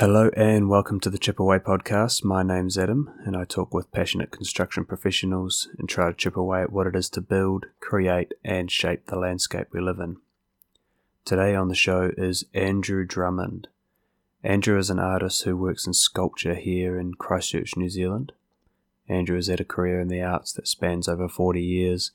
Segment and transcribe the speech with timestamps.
[0.00, 2.24] Hello and welcome to the Chip Away podcast.
[2.24, 6.62] My name's Adam and I talk with passionate construction professionals and try to chip away
[6.62, 10.16] at what it is to build, create, and shape the landscape we live in.
[11.26, 13.68] Today on the show is Andrew Drummond.
[14.42, 18.32] Andrew is an artist who works in sculpture here in Christchurch, New Zealand.
[19.06, 22.10] Andrew has had a career in the arts that spans over 40 years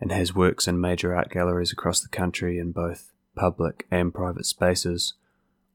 [0.00, 4.46] and has works in major art galleries across the country in both public and private
[4.46, 5.14] spaces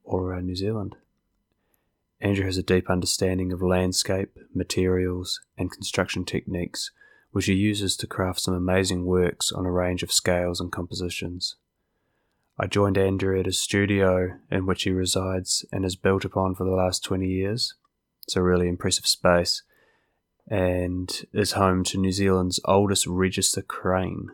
[0.04, 0.98] all around New Zealand.
[2.26, 6.90] Andrew has a deep understanding of landscape, materials, and construction techniques,
[7.30, 11.58] which he uses to craft some amazing works on a range of scales and compositions.
[12.58, 16.64] I joined Andrew at his studio in which he resides and has built upon for
[16.64, 17.76] the last 20 years.
[18.24, 19.62] It's a really impressive space
[20.48, 24.32] and is home to New Zealand's oldest register crane,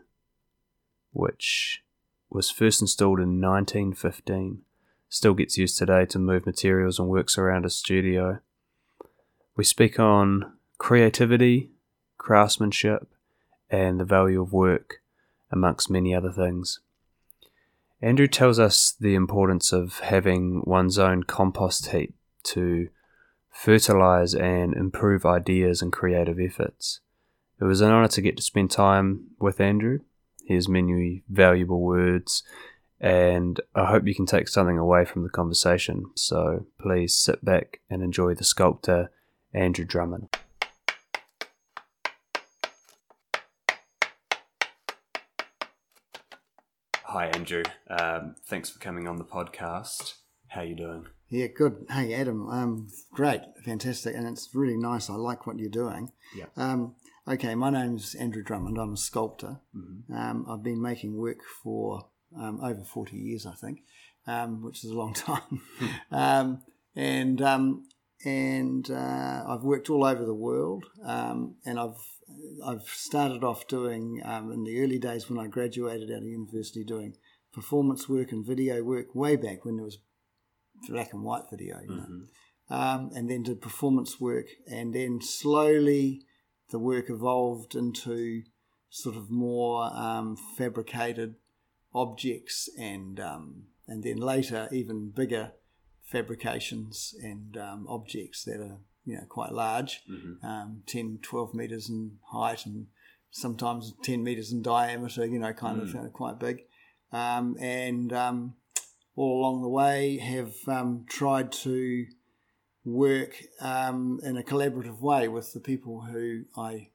[1.12, 1.84] which
[2.29, 4.62] was first installed in 1915
[5.11, 8.39] still gets used today to move materials and works around a studio.
[9.57, 11.70] We speak on creativity,
[12.17, 13.09] craftsmanship,
[13.70, 15.01] and the value of work,
[15.51, 16.79] amongst many other things.
[18.01, 22.87] Andrew tells us the importance of having one's own compost heap to
[23.49, 27.01] fertilize and improve ideas and creative efforts.
[27.59, 29.99] It was an honor to get to spend time with Andrew.
[30.45, 32.43] His many valuable words
[33.02, 36.05] and I hope you can take something away from the conversation.
[36.16, 39.12] So please sit back and enjoy the sculptor,
[39.54, 40.30] Andrew Drummond.
[47.05, 47.63] Hi, Andrew.
[47.90, 50.13] Um, thanks for coming on the podcast.
[50.49, 51.07] How you doing?
[51.27, 51.85] Yeah, good.
[51.90, 52.48] Hey, Adam.
[52.49, 55.10] Um, great, fantastic, and it's really nice.
[55.10, 56.12] I like what you're doing.
[56.35, 56.46] Yeah.
[56.55, 56.96] Um,
[57.27, 58.77] okay, my name's Andrew Drummond.
[58.77, 59.60] I'm a sculptor.
[59.76, 60.13] Mm-hmm.
[60.13, 63.84] Um, I've been making work for um, over 40 years, I think,
[64.28, 65.62] um, which is a long time.
[66.12, 66.62] um,
[66.96, 67.88] and um,
[68.23, 71.97] and uh, I've worked all over the world, um, and I've
[72.66, 76.83] I've started off doing um, in the early days when I graduated out of university
[76.83, 77.16] doing
[77.53, 79.97] performance work and video work way back when there was
[80.88, 82.07] black and white video, you know.
[82.72, 83.16] Mm-hmm.
[83.17, 86.22] and then did performance work, and then slowly
[86.69, 88.44] the work evolved into
[88.89, 89.89] sort of more
[90.57, 91.35] fabricated
[91.94, 95.52] objects and um, and then later even bigger
[96.03, 100.44] fabrications and um, objects that are you know quite large, Mhm.
[100.44, 102.88] um, 10, 12 meters in height and
[103.31, 105.94] sometimes 10 meters in diameter, you know, kind of Mm.
[105.94, 106.66] you know, quite big.
[107.12, 108.56] Um, and um,
[109.16, 112.06] all along the way have um, tried to
[112.84, 116.90] work um, in a collaborative way with the people who I,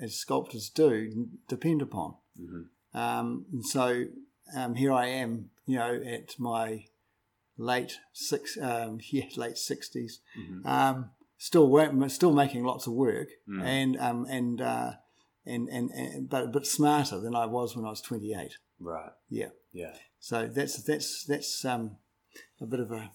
[0.00, 2.14] as sculptors do, depend upon.
[2.38, 2.68] Mhm.
[2.94, 4.04] Um, and so
[4.56, 6.84] um, here I am, you know, at my
[7.56, 10.66] late six, um, yeah, late 60s Mhm.
[10.66, 13.62] um, still work, still making lots of work, Mm.
[13.64, 14.92] and um, and, uh,
[15.46, 18.56] and and and but but smarter than I was when I was twenty eight.
[18.78, 19.12] Right.
[19.28, 19.94] Yeah, Yeah.
[20.18, 21.96] so that's that's that's um,
[22.60, 23.10] a bit of a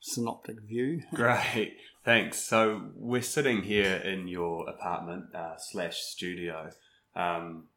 [0.00, 1.02] synoptic view.
[1.14, 1.76] Great.
[2.04, 2.38] Thanks.
[2.38, 6.70] So we're sitting here in your apartment uh, slash studio.
[7.14, 7.68] Um,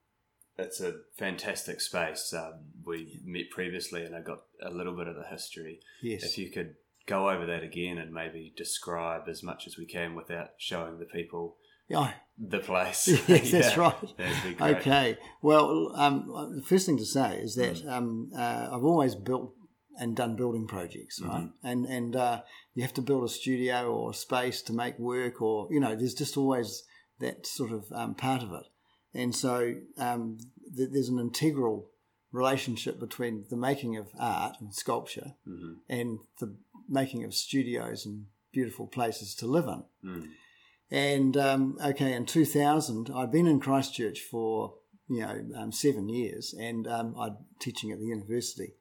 [0.59, 2.33] it's a fantastic space.
[2.33, 2.53] Um,
[2.85, 5.79] we met previously, and I got a little bit of the history.
[6.01, 6.75] Yes, If you could
[7.05, 11.05] go over that again and maybe describe as much as we can without showing the
[11.05, 13.07] people yeah, the place.
[13.27, 14.17] yes, that's right.
[14.17, 14.77] That'd be great.
[14.77, 15.17] Okay.
[15.41, 17.91] Well, um, the first thing to say is that Mm.
[17.91, 19.55] um, uh, I've always built
[19.97, 21.41] and done building projects, right?
[21.41, 21.67] Mm-hmm.
[21.67, 22.41] And and uh,
[22.75, 25.95] you have to build a studio or a space to make work, or you know,
[25.95, 26.83] there's just always
[27.19, 28.65] that sort of um, part of it.
[29.13, 30.37] And so um,
[30.75, 31.89] th- there's an integral
[32.31, 35.77] relationship between the making of art and sculpture Mhm.
[35.89, 36.55] and the
[36.87, 39.83] making of studios and beautiful places to live in.
[40.03, 40.29] Mm.
[40.91, 44.75] And um, okay, in 2000, I'd been in Christchurch for
[45.07, 48.73] you know um, seven years, and um, I'd teaching at the university,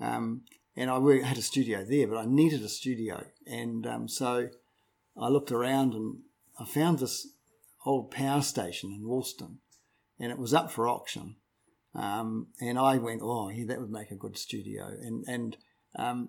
[0.00, 0.42] um,
[0.76, 4.48] and I work, had a studio there, but I needed a studio, and um, so
[5.16, 6.18] I looked around and
[6.58, 7.28] I found this
[7.84, 9.58] old power station in Woolston,
[10.18, 11.36] and it was up for auction,
[11.94, 15.56] um, and I went, oh, yeah, that would make a good studio, and and
[15.96, 16.28] um,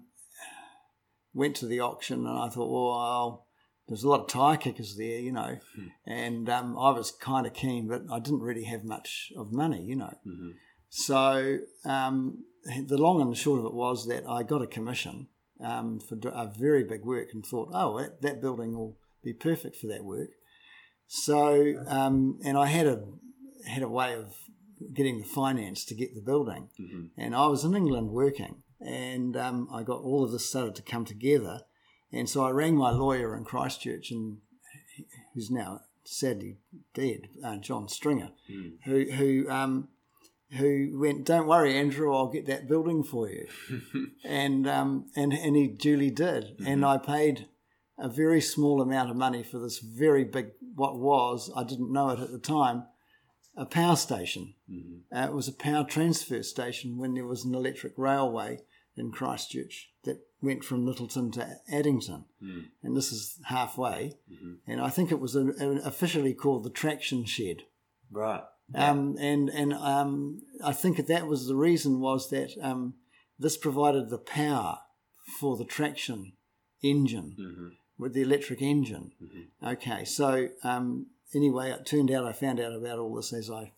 [1.34, 3.48] went to the auction, and I thought, well,
[3.88, 5.58] there's a lot of tire kickers there, you know,
[6.06, 9.82] and um, I was kind of keen, but I didn't really have much of money,
[9.84, 10.14] you know.
[10.26, 10.52] Mhm.
[10.90, 15.28] So um, the long and the short of it was that I got a commission
[15.62, 19.78] um, for a very big work and thought, oh, that, that building will be perfect
[19.78, 20.30] for that work.
[21.08, 23.04] So um, and I had a
[23.68, 24.34] had a way of
[24.94, 27.10] getting the finance to get the building, Mhm.
[27.18, 30.82] and I was in England working, and um, I got all of this started to
[30.84, 31.62] come together,
[32.10, 34.38] And so I rang my lawyer in Christchurch, and
[35.34, 36.58] who's now sadly
[36.94, 38.78] dead, uh, John Stringer, Mm.
[38.86, 39.90] who who um,
[40.52, 43.46] who went, "Don't worry, Andrew, I'll get that building for you,"
[44.24, 47.50] and um, and and he duly did, and I paid
[47.98, 52.10] a very small amount of money for this very big, what was I didn't know
[52.12, 52.84] it at the time,
[53.58, 54.54] a power station.
[55.16, 58.60] Uh, it was a power transfer station when there was an electric railway
[58.96, 62.26] in Christchurch that went from Lyttelton to Addington,
[62.84, 64.14] and this is halfway.
[64.68, 67.64] And I think it was a, a- officially called the traction shed.
[68.12, 68.44] Right.
[68.76, 72.96] Um, and and um, I think that was the reason was that um,
[73.40, 74.80] this provided the power
[75.40, 76.34] for the traction
[76.84, 77.36] engine
[77.98, 79.12] with the electric engine.
[79.66, 83.74] Okay, so um, anyway, it turned out I found out about all this as I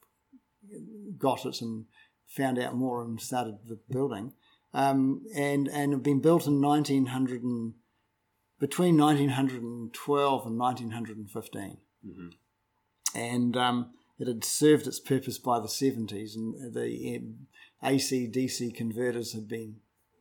[1.17, 1.85] got it and
[2.27, 4.33] found out more and started the building.
[4.73, 7.73] Um, and and it been built in 1900 and
[8.59, 11.77] between 1912 and 1915
[13.15, 17.47] and um, it had served its purpose by the 70s, and the um,
[17.83, 19.77] AC DC converters had been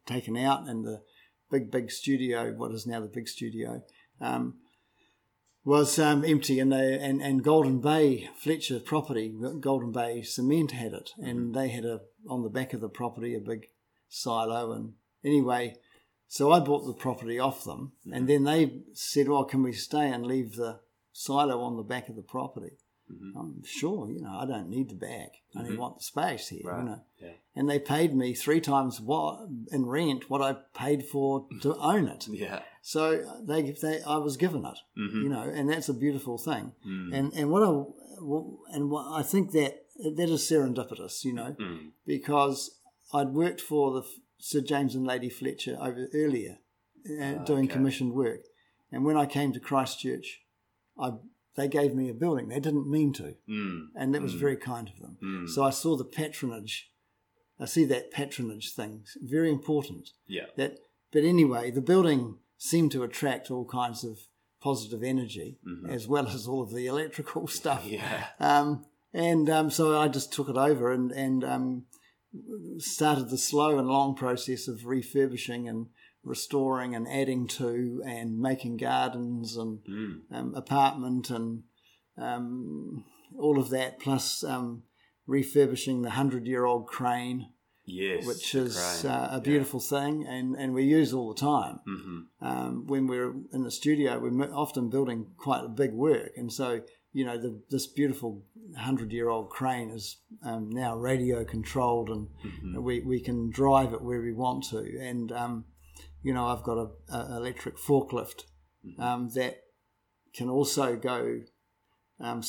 [0.07, 1.03] taken out, and the
[1.51, 3.83] big, big studio, what is now the big studio,
[4.21, 4.55] um,
[5.65, 10.93] was um, empty, and they and, and Golden Bay Fletcher property, Golden Bay Cement had
[10.93, 11.29] it, mm-hmm.
[11.29, 13.67] and they had a on the back of the property a big
[14.09, 14.95] silo, and
[15.25, 15.77] anyway.
[16.31, 20.11] So I bought the property off them, and then they said, "Well, can we stay
[20.11, 22.77] and leave the silo on the back of the property?"
[23.11, 23.39] Mm-hmm.
[23.39, 25.33] I'm sure, you know, I don't need the back.
[25.55, 25.81] I only mm-hmm.
[25.81, 26.81] want the space here, Right.
[26.81, 27.01] you know.
[27.19, 27.33] Yeah.
[27.57, 32.09] And they paid me three times what in rent what I paid for to own
[32.09, 32.27] it.
[32.39, 32.61] Yeah.
[32.83, 33.03] So
[33.47, 35.23] they, they I was given it, Mm-hmm.
[35.23, 36.73] you know, and that's a beautiful thing.
[36.87, 37.15] Mm.
[37.15, 37.71] And and what I
[38.75, 39.75] and what I think that
[40.17, 41.91] that is serendipitous, you know, Mm.
[42.07, 42.71] because
[43.13, 44.03] I'd worked for the
[44.39, 46.59] Sir James and Lady Fletcher over earlier,
[47.21, 47.75] uh, doing okay.
[47.75, 48.41] commissioned work,
[48.93, 50.41] and when I came to Christchurch,
[50.99, 51.13] I
[51.57, 52.49] they gave me a building.
[52.49, 53.89] They didn't mean to, Mm.
[53.97, 55.17] and that was very kind of them.
[55.23, 55.49] Mm.
[55.49, 56.91] So I saw the patronage.
[57.59, 60.11] I see that patronage thing very important.
[60.29, 60.47] Yeah.
[60.57, 60.79] That,
[61.13, 64.19] but anyway, the building seemed to attract all kinds of
[64.61, 65.59] positive energy,
[65.89, 67.85] as well as all of the electrical stuff.
[67.85, 67.95] Mm-hmm.
[67.95, 68.27] Yeah.
[68.41, 68.85] Um,
[69.15, 71.85] and um, so I just took it over and and um,
[72.79, 75.87] started the slow and long process of refurbishing and
[76.25, 80.21] restoring and adding to and making gardens and Mm.
[80.33, 81.63] um, apartment and
[82.19, 83.05] um,
[83.39, 84.83] all of that, plus um,
[85.27, 87.47] refurbishing the hundred-year-old crane,
[87.91, 88.27] Yes.
[88.27, 91.81] which is uh, a beautiful thing, and, and we use all the time.
[91.89, 92.27] Mhm.
[92.41, 96.83] Um, when we're in the studio, we're often building quite a big work, and so
[97.13, 98.45] you know the, this beautiful
[98.77, 102.83] hundred-year-old crane is um, now radio controlled, and Mm-hmm.
[102.83, 104.81] we, we can drive it where we want to.
[105.01, 105.65] And um,
[106.23, 108.45] you know, I've got a, a electric forklift
[108.87, 109.03] Mm-hmm.
[109.03, 109.55] um, that
[110.35, 111.41] can also go
[112.21, 112.43] um,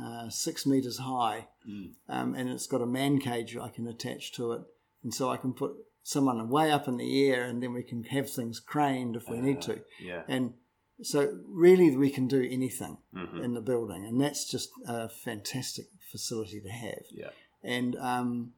[0.00, 1.92] uh, six meters high, Mm.
[2.08, 4.62] um, and it's got a man cage I can attach to it,
[5.02, 5.72] and so I can put
[6.02, 9.40] someone way up in the air, and then we can have things craned if we
[9.40, 9.80] need to.
[10.00, 10.22] Yeah.
[10.28, 10.54] And
[11.02, 13.42] so, really, we can do anything Mhm.
[13.44, 17.04] in the building, and that's just a fantastic facility to have.
[17.10, 17.30] Yeah.
[17.62, 18.52] And um,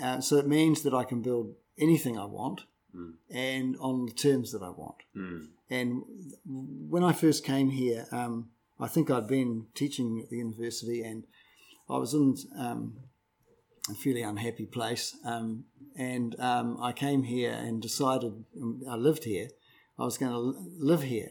[0.00, 2.62] uh, so it means that I can build anything I want,
[2.94, 3.14] Mm.
[3.30, 4.96] and on the terms that I want.
[5.16, 5.48] Mm.
[5.70, 6.02] And
[6.90, 11.24] when I first came here, um, I think I'd been teaching at the university, and
[11.88, 12.98] I was in um,
[13.90, 15.16] a fairly unhappy place.
[15.24, 15.64] Um,
[15.96, 19.48] and um, I came here and decided um, I lived here.
[19.98, 21.28] I was going to live here,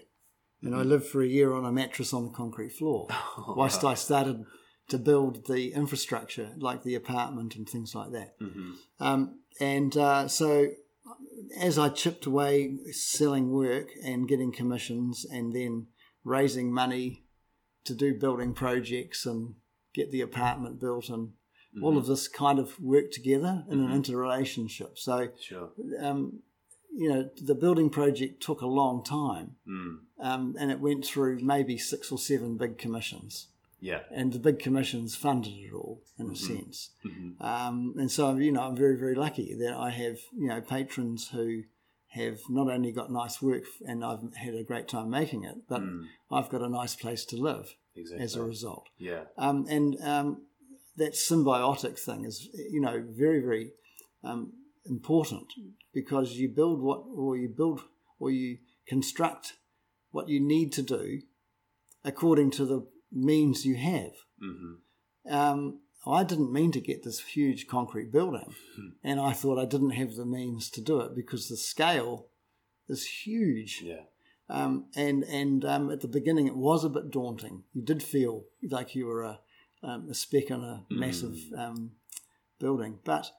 [0.61, 3.07] and I lived for a year on a mattress on the concrete floor,
[3.47, 4.45] whilst I started
[4.89, 8.39] to build the infrastructure, like the apartment and things like that.
[8.39, 8.73] Mhm.
[8.99, 10.67] Um, and uh, so,
[11.57, 15.87] as I chipped away selling work and getting commissions, and then
[16.23, 17.23] raising money
[17.85, 19.55] to do building projects and
[19.93, 21.31] get the apartment built, and
[21.81, 24.97] all of this kind of worked together in an interrelationship.
[24.97, 25.71] So, Sure.
[25.99, 26.43] um,
[26.93, 29.99] you know, the building project took a long time, Mm.
[30.19, 33.47] um, and it went through maybe six or seven big commissions
[33.79, 34.03] Yeah.
[34.11, 36.91] and the big commissions funded it all in a sense.
[37.05, 37.41] Mhm.
[37.41, 41.29] Um, and so, you know, I'm very, very lucky that I have, you know, patrons
[41.29, 41.63] who
[42.09, 45.81] have not only got nice work and I've had a great time making it, but
[45.81, 46.07] Mm.
[46.29, 48.23] I've got a nice place to live Exactly.
[48.25, 48.89] as a result.
[48.97, 49.23] yeah.
[49.37, 50.41] Um, and um,
[50.97, 53.71] that symbiotic thing is, you know, very, very
[54.23, 54.53] um,
[54.85, 55.47] important
[55.93, 57.81] because you build what, or you build,
[58.19, 58.57] or you
[58.87, 59.53] construct
[60.11, 61.21] what you need to do
[62.03, 64.11] according to the means you have.
[64.39, 64.73] hmm
[65.29, 68.89] Um, I didn't mean to get this huge concrete building, Hmm.
[69.03, 72.27] and I thought I didn't have the means to do it because the scale
[72.89, 73.81] is huge.
[73.83, 74.05] Yeah.
[74.49, 77.63] Um, and and um, at the beginning, it was a bit daunting.
[77.73, 79.39] You did feel like you were a,
[79.83, 81.91] um, a speck on a massive um,
[82.59, 83.31] building, but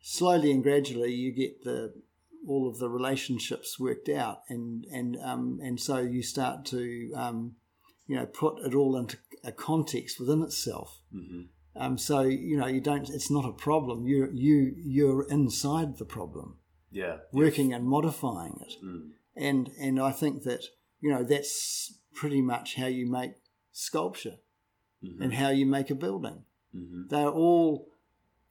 [0.00, 1.92] slowly and gradually, you get the
[2.46, 7.56] all of the relationships worked out, and and um, and so you start to um,
[8.06, 11.00] you know put it all into a context within itself.
[11.14, 11.42] Mm-hmm.
[11.76, 13.08] Um, so you know you don't.
[13.10, 14.06] It's not a problem.
[14.06, 16.58] You you you're inside the problem,
[16.90, 17.16] Yeah.
[17.32, 19.10] working and modifying it, Mm.
[19.36, 20.64] and and I think that
[21.00, 23.32] you know that's pretty much how you make
[23.72, 24.36] sculpture
[25.04, 25.20] Mhm.
[25.20, 26.44] and how you make a building.
[26.74, 27.08] Mhm.
[27.08, 27.88] They're all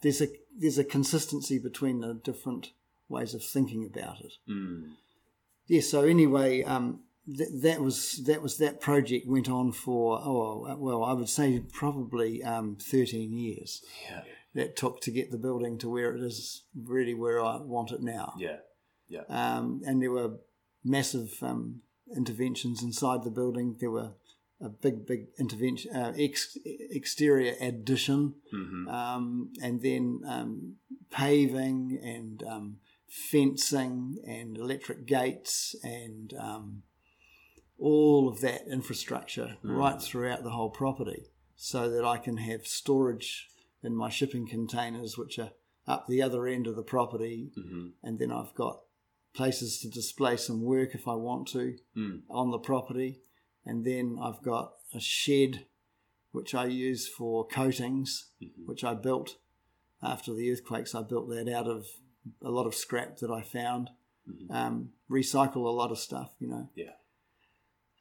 [0.02, 2.74] there's a there's a consistency between the different
[3.10, 4.34] ways of thinking about it.
[4.48, 4.96] Mm.
[5.68, 5.82] Yeah.
[5.82, 11.04] So anyway, um, th- that was that was that project went on for oh well
[11.04, 13.84] I would say probably um, thirteen years.
[14.10, 14.24] Yeah.
[14.56, 18.02] That took to get the building to where it is really where I want it
[18.02, 18.36] now.
[18.38, 19.24] Yeah.
[19.28, 20.40] Um, and there were
[20.84, 21.82] massive um,
[22.16, 23.78] interventions inside the building.
[23.80, 24.12] There were
[24.62, 28.88] a big, big intervention, uh, ex- exterior addition, Mm-hmm.
[28.88, 30.76] um, and then um,
[31.12, 36.84] paving and um, fencing and electric gates and um,
[37.80, 41.24] all of that infrastructure right throughout the whole property
[41.56, 43.48] so that I can have storage
[43.82, 45.52] in my shipping containers, which are
[45.88, 47.50] up the other end of the property.
[47.58, 47.88] Mm-hmm.
[48.04, 48.80] And then I've got
[49.36, 52.22] places to display some work if I want to Mm.
[52.30, 53.20] on the property.
[53.66, 55.66] And then I've got a shed
[56.32, 58.66] which I use for coatings, Mhm.
[58.66, 59.38] which I built
[60.02, 60.96] after the earthquakes.
[60.96, 61.88] I built that out of
[62.42, 63.92] a lot of scrap that I found.
[64.28, 64.50] Mhm.
[64.52, 66.70] Um, recycle a lot of stuff, you know.
[66.76, 66.94] Yeah.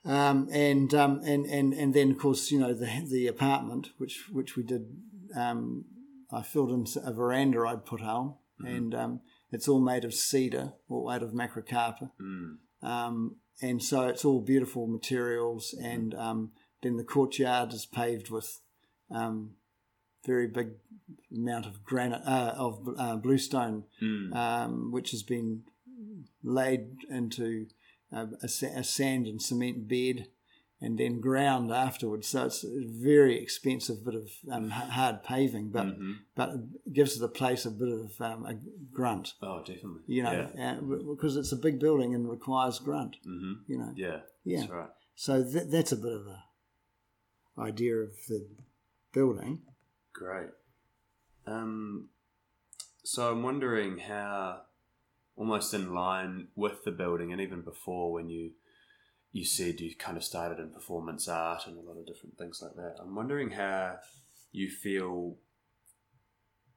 [0.04, 4.28] Um, and, um, and and and then of course you know the the apartment which
[4.33, 5.00] which we did
[5.37, 5.85] um,
[6.33, 9.21] I filled in a veranda I'd put on and um,
[9.52, 12.59] it's all made of cedar or out of macrocarpa Mm.
[13.61, 18.61] And so it's all beautiful materials and um, then the courtyard is paved with
[19.11, 19.50] um,
[20.26, 20.71] very big
[21.35, 24.35] amount of granite uh, of uh, bluestone Mm.
[24.35, 25.62] um, which has been
[26.42, 27.66] laid into
[28.12, 30.26] uh, a, a sand and cement bed
[30.82, 32.26] and then ground afterwards.
[32.28, 36.14] So it's a very expensive bit of um, hard paving, but Mhm.
[36.34, 36.48] but
[36.86, 38.54] it gives the place a bit of um, a
[38.92, 40.02] grunt, Oh, definitely.
[40.06, 40.78] you know, Yeah.
[40.78, 40.80] uh,
[41.14, 43.52] because it's a big building and requires grunt, Mm-hmm.
[43.70, 43.92] you know.
[43.96, 44.20] Yeah.
[44.44, 44.60] Yeah.
[44.60, 44.90] That's right.
[45.14, 46.42] So th- that's a bit of a
[47.58, 48.48] idea of the
[49.12, 49.62] building.
[50.12, 50.50] Great.
[51.46, 52.08] Um,
[53.04, 54.62] so I'm wondering how,
[55.36, 58.52] almost in line with the building, and even before when you
[59.32, 62.60] you said you kind of started in performance art and a lot of different things
[62.62, 62.96] like that.
[63.00, 63.96] I'm wondering how
[64.52, 65.36] you feel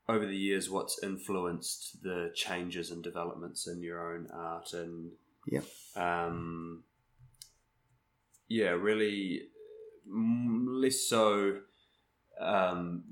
[0.07, 5.12] over the years what's influenced the changes and developments in your own art and
[5.47, 5.63] Yep.
[5.95, 6.83] um,
[8.47, 9.43] yeah, really
[10.09, 11.59] mm, less so
[12.39, 13.03] um,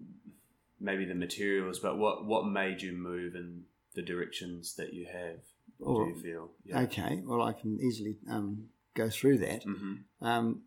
[0.79, 3.63] maybe the materials, but what what made you move in
[3.95, 5.39] the directions that you have?
[5.79, 6.51] Or- do you feel?
[6.65, 6.81] Yeah.
[6.81, 9.65] Okay, well, I can easily um, go through that.
[9.65, 10.25] Mm-hmm.
[10.25, 10.61] Um,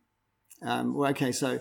[0.62, 1.60] um, well, okay, so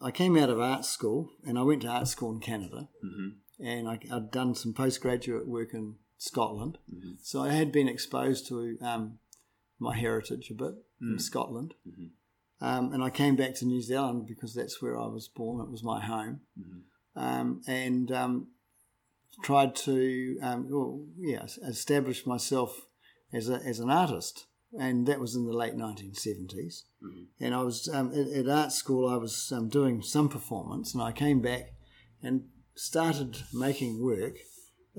[0.00, 3.64] I came out of art school and I went to art school in Canada Mm-hmm.
[3.64, 6.78] and I, I'd done some postgraduate work in Scotland.
[6.92, 7.16] Mhm.
[7.22, 9.18] So I had been exposed to um,
[9.78, 11.20] my heritage a bit in Mm.
[11.20, 11.74] Scotland.
[11.88, 12.10] Mhm.
[12.60, 15.60] Um, and I came back to New Zealand because that's where I was born.
[15.64, 16.40] It was my home.
[16.58, 16.82] Mhm.
[17.14, 18.48] Um, and um,
[19.44, 22.86] tried to, um, well, yeah, establish myself
[23.32, 24.46] as, a, as an artist.
[24.78, 26.84] And that was in the late 1970s.
[27.02, 27.26] Mhm.
[27.40, 31.02] And I was um, at, at art school, I was um, doing some performance, and
[31.02, 31.72] I came back
[32.22, 34.36] and started making work,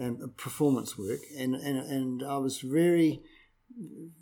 [0.01, 3.21] um, performance work, and, and, and I was very,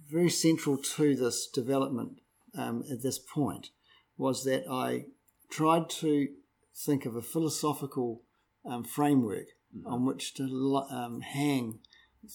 [0.10, 2.20] very central to this development
[2.58, 3.70] um, at this point
[4.18, 5.06] was that I
[5.50, 6.27] tried to
[6.75, 8.24] think of a philosophical
[8.66, 9.48] um, framework
[9.86, 10.44] on which to
[10.89, 11.80] um, hang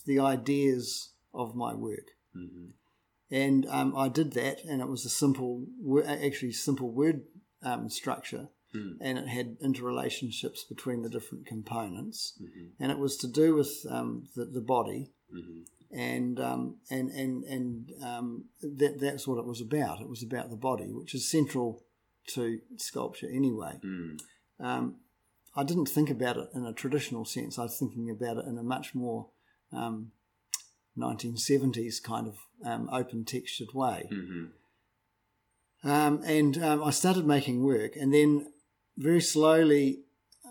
[0.07, 2.73] the ideas of my work Mhm.
[3.33, 5.65] And um, I did that, and it was a simple,
[6.07, 7.23] actually simple word
[7.63, 8.97] um, structure, Mm.
[9.03, 12.71] and it had interrelationships between the different components, Mhm.
[12.81, 15.67] and it was to do with um, the, the body, Mhm.
[15.91, 20.01] and um, and and and um, that that's what it was about.
[20.01, 21.85] It was about the body, which is central
[22.29, 23.79] to sculpture anyway.
[23.85, 24.19] Mm.
[24.59, 24.97] Um,
[25.55, 27.59] I didn't think about it in a traditional sense.
[27.59, 29.29] I was thinking about it in a much more
[29.71, 30.13] um,
[30.99, 34.09] 1970s kind of um, open textured way.
[34.13, 34.51] Mhm.
[35.85, 38.53] Um, and um, I started making work, and then
[38.97, 40.05] very slowly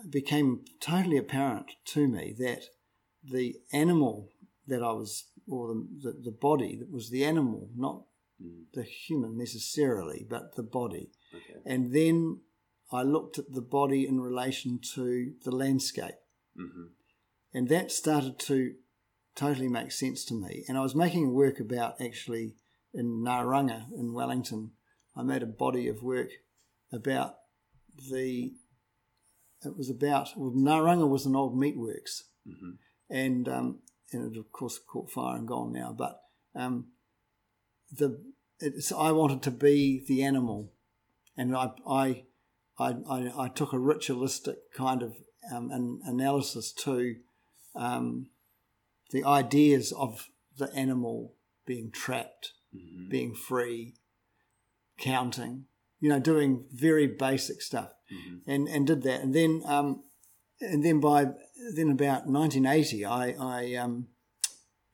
[0.08, 2.64] became totally apparent to me that
[3.24, 4.28] the animal
[4.66, 8.04] that I was, or the, the, the body that was the animal, not
[8.42, 8.64] Mm.
[8.72, 11.10] the human necessarily, but the body.
[11.34, 11.60] Okay.
[11.64, 12.40] And then
[12.90, 16.16] I looked at the body in relation to the landscape.
[16.58, 16.84] Mm-hmm.
[17.54, 18.74] And that started to
[19.34, 20.64] totally makes sense to me.
[20.68, 22.54] And I was making work about actually
[22.92, 24.72] in Ngauranga in Wellington.
[25.16, 26.30] I made a body of work
[26.92, 27.36] about
[28.10, 28.52] the.
[29.64, 32.70] It was about well, Ngauranga was an old meatworks, Mm-hmm.
[33.08, 33.78] and um,
[34.12, 35.94] and it of course caught fire and gone now.
[35.96, 36.20] But
[36.56, 36.88] um,
[37.96, 38.20] the
[38.58, 40.72] it's, I wanted to be the animal,
[41.36, 42.24] and I I
[42.78, 45.14] I, I, I took a ritualistic kind of
[45.54, 47.16] um, an analysis to
[47.76, 48.26] um,
[49.12, 51.34] the ideas of the animal
[51.66, 53.10] being trapped, Mm-hmm.
[53.10, 53.94] being free,
[54.98, 55.66] counting,
[56.00, 58.40] you know, doing very basic stuff, Mhm.
[58.46, 60.04] and and did that, and then um,
[60.60, 61.32] and then by
[61.74, 64.08] then about 1980, I I um,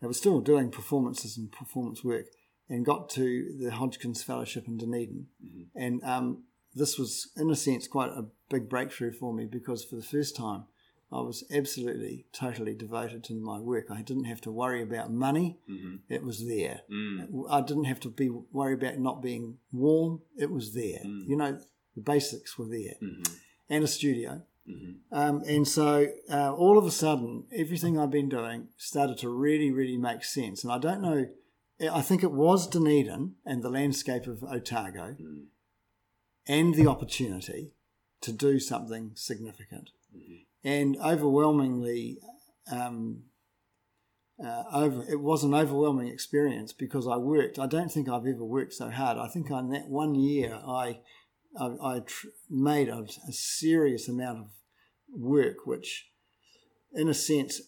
[0.03, 2.27] I was still doing performances and performance work,
[2.69, 5.67] and got to the Hodgkins Fellowship in Dunedin, Mhm.
[5.75, 6.45] and um,
[6.75, 10.37] this was in a sense quite a big breakthrough for me because for the first
[10.37, 10.65] time.
[11.11, 13.91] I was absolutely, totally devoted to my work.
[13.91, 16.01] I didn't have to worry about money; Mhm.
[16.09, 16.83] it was there.
[16.91, 17.47] Mm.
[17.49, 20.21] I didn't have to be worry about not being warm.
[20.37, 21.01] It was there.
[21.05, 21.27] Mm.
[21.27, 21.61] You know,
[21.95, 23.27] the basics were there, Mhm.
[23.71, 24.43] and a studio.
[24.69, 24.99] Mhm.
[25.11, 29.71] Um, and so uh, all of a sudden, everything I've been doing started to really,
[29.71, 30.63] really make sense.
[30.63, 31.31] And I don't know.
[31.81, 35.47] I think it was Dunedin and the landscape of Otago, Mm.
[36.47, 37.73] and the opportunity
[38.21, 39.91] to do something significant.
[40.15, 40.45] Mhm.
[40.65, 42.19] And overwhelmingly,
[42.71, 43.23] um,
[44.45, 47.59] uh, over it was an overwhelming experience because I worked.
[47.59, 49.19] I don't think I've ever worked so hard.
[49.19, 51.01] I think in that one year, I
[51.59, 54.47] I, I tr- made a, a serious amount of
[55.13, 56.11] work, which,
[56.93, 57.61] in a sense,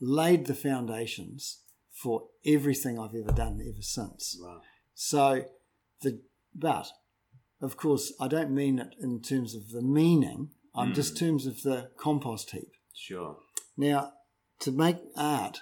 [0.00, 1.60] laid the foundations
[1.90, 4.36] for everything I've ever done ever since.
[4.40, 4.60] Wow.
[4.94, 5.44] So,
[6.02, 6.20] the
[6.54, 6.88] but
[7.60, 10.50] of course, I don't mean it in terms of the meaning.
[10.74, 10.94] I'm Mm.
[10.94, 12.72] just terms of the compost heap.
[12.92, 13.38] Sure.
[13.76, 14.12] Now,
[14.60, 15.60] to make art,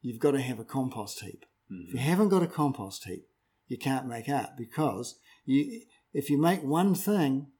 [0.00, 1.44] you've got to have a compost heap.
[1.68, 2.02] If you Mhm.
[2.02, 3.26] haven't got a compost heap,
[3.68, 7.52] you can't make art because you if you make one thing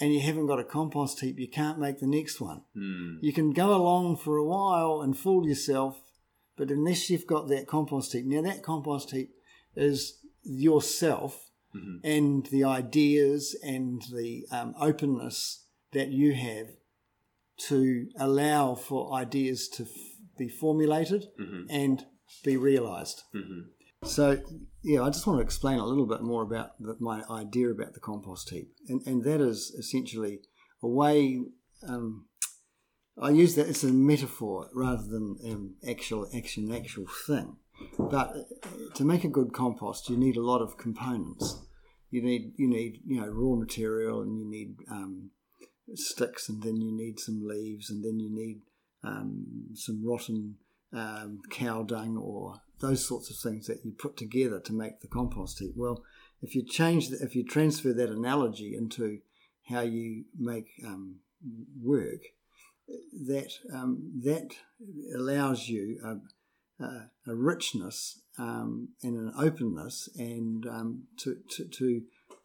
[0.00, 2.62] and you haven't got a compost heap, you can't make the next one.
[2.74, 3.18] Mm.
[3.22, 6.02] You can go along for a while and fool yourself,
[6.56, 9.34] but unless you've got that compost heap, now that compost heap
[9.76, 12.00] is yourself Mhm.
[12.02, 15.61] and the ideas and the um, openness
[15.92, 16.68] that you have
[17.68, 19.90] to allow for ideas to f-
[20.38, 21.66] be formulated Mhm.
[21.68, 22.06] and
[22.44, 23.22] be realized.
[23.34, 23.70] Mhm.
[24.04, 24.42] So,
[24.82, 27.94] yeah, I just want to explain a little bit more about the, my idea about
[27.94, 28.74] the compost heap.
[28.88, 30.40] And, and that is essentially
[30.82, 31.44] a way,
[31.86, 32.26] um,
[33.16, 37.58] I use that as a metaphor rather than um, actual action, actual thing.
[37.98, 41.62] But uh, to make a good compost, you need a lot of components.
[42.10, 45.30] You need, you need, you know, raw material, and you need um,
[45.94, 48.62] sticks, and then you need some leaves, and then you need
[49.04, 50.56] um, some rotten
[50.92, 55.06] um, cow dung or those sorts of things that you put together to make the
[55.06, 55.72] compost heap.
[55.76, 56.02] Well,
[56.42, 59.20] if you change, the, if you transfer that analogy into
[59.68, 61.20] how you make um,
[61.80, 62.20] work,
[63.26, 64.50] that um, that
[65.14, 72.02] allows you a, a, a richness um, and an openness and um, to, to, to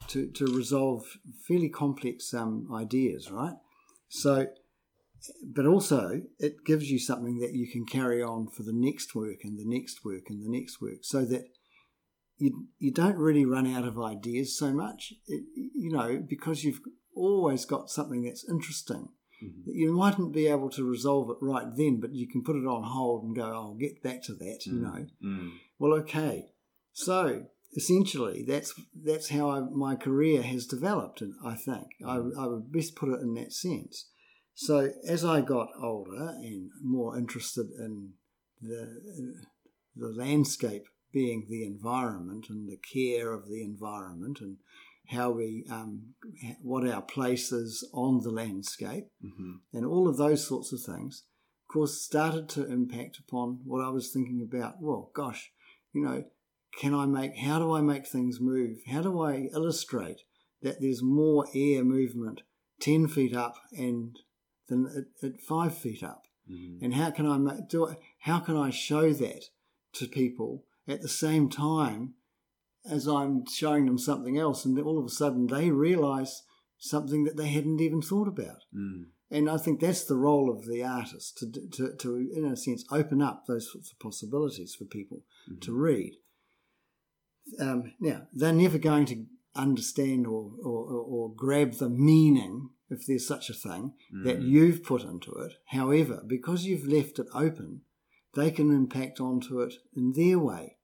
[0.10, 1.18] to to resolve
[1.48, 3.56] fairly complex um, ideas, right?
[4.10, 4.48] So,
[5.44, 9.44] but also it gives you something that you can carry on for the next work
[9.44, 11.46] and the next work and the next work, so that
[12.38, 16.82] you you don't really run out of ideas so much, it, you know, because you've
[17.16, 19.10] always got something that's interesting.
[19.44, 19.64] Mhm.
[19.68, 22.84] You mightn't be able to resolve it right then, but you can put it on
[22.84, 25.06] hold and go, "I'll get back to that," you know.
[25.24, 25.52] Mm.
[25.78, 26.54] Well, okay.
[26.94, 28.74] So essentially, that's
[29.10, 33.10] that's how I, my career has developed, and I think I, I would best put
[33.10, 34.10] it in that sense.
[34.56, 38.14] So as I got older and more interested in
[38.60, 38.84] the
[39.96, 44.58] the landscape being the environment and the care of the environment and
[45.10, 46.16] how we um,
[46.62, 49.60] what our place is on the landscape Mhm.
[49.72, 51.24] and all of those sorts of things,
[51.64, 54.82] of course, started to impact upon what I was thinking about.
[54.82, 55.52] Well, gosh,
[55.94, 56.26] you know,
[56.80, 58.80] can I make, how do I make things move?
[58.92, 60.22] How do I illustrate
[60.62, 62.42] that there's more air movement
[62.82, 64.18] 10 feet up and
[64.68, 66.26] than at, at five feet up?
[66.50, 66.82] Mhm.
[66.82, 69.46] And how can I make, do I, how can I show that
[69.94, 72.14] to people at the same time
[72.90, 76.44] as I'm showing them something else, and all of a sudden they realise
[76.78, 78.64] something that they hadn't even thought about.
[78.76, 79.08] Mm.
[79.30, 82.86] And I think that's the role of the artist to, to, to in a sense,
[82.92, 85.24] open up those sorts of possibilities for people
[85.62, 86.14] to read.
[87.60, 93.28] Um, now they're never going to understand or, or, or grab the meaning, if there's
[93.28, 95.54] such a thing, that you've put into it.
[95.68, 97.82] However, because you've left it open,
[98.36, 100.78] they can impact onto it in their way.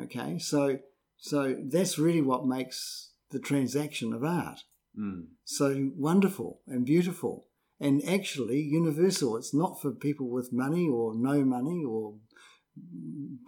[0.00, 0.78] Okay, so
[1.18, 4.60] so that's really what makes the transaction of art
[4.98, 5.28] Mm.
[5.44, 7.46] so wonderful and beautiful
[7.80, 9.38] and actually universal.
[9.38, 12.16] It's not for people with money or no money or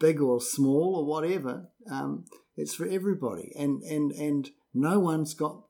[0.01, 1.69] big or small or whatever.
[1.91, 2.25] Um,
[2.57, 5.63] it's for everybody, and and and no one's got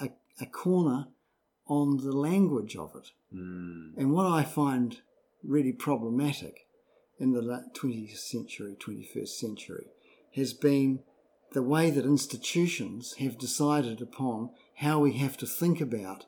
[0.00, 1.08] a, a corner
[1.66, 3.10] on the language of it.
[3.34, 3.96] Mm.
[3.96, 5.00] And what I find
[5.42, 6.66] really problematic
[7.18, 9.86] in the la- 20th century, 21st century,
[10.34, 11.00] has been
[11.52, 16.26] the way that institutions have decided upon how we have to think about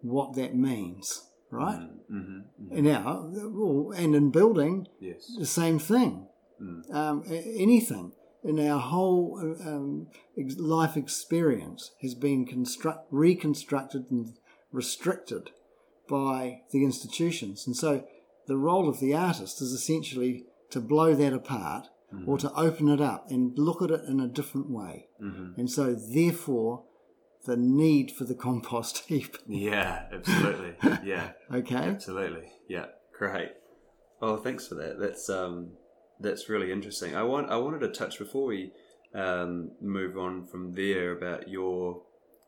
[0.00, 1.88] what that means, right?
[2.10, 2.74] Mm-hmm.
[2.76, 3.30] And now,
[3.96, 5.34] and in building, Yes.
[5.38, 6.28] the same thing.
[6.60, 6.94] Mm.
[6.94, 14.36] Um, anything in our whole um, ex- life experience has been construct, reconstructed and
[14.72, 15.50] restricted
[16.08, 17.66] by the institutions.
[17.66, 18.04] And so
[18.46, 21.88] the role of the artist is essentially to blow that apart
[22.26, 25.06] or to open it up and look at it in a different way.
[25.22, 25.60] Mm-hmm.
[25.60, 26.84] And so, therefore,
[27.46, 29.36] the need for the compost heap.
[29.46, 30.74] Yeah, absolutely.
[31.04, 31.76] yeah, Okay?
[31.76, 32.50] absolutely.
[32.68, 33.50] Yeah, great.
[34.20, 34.98] Oh, thanks for that.
[34.98, 35.72] That's um,
[36.20, 37.16] that's really interesting.
[37.16, 38.72] I want I wanted to touch before we
[39.14, 42.02] um, move on from there about your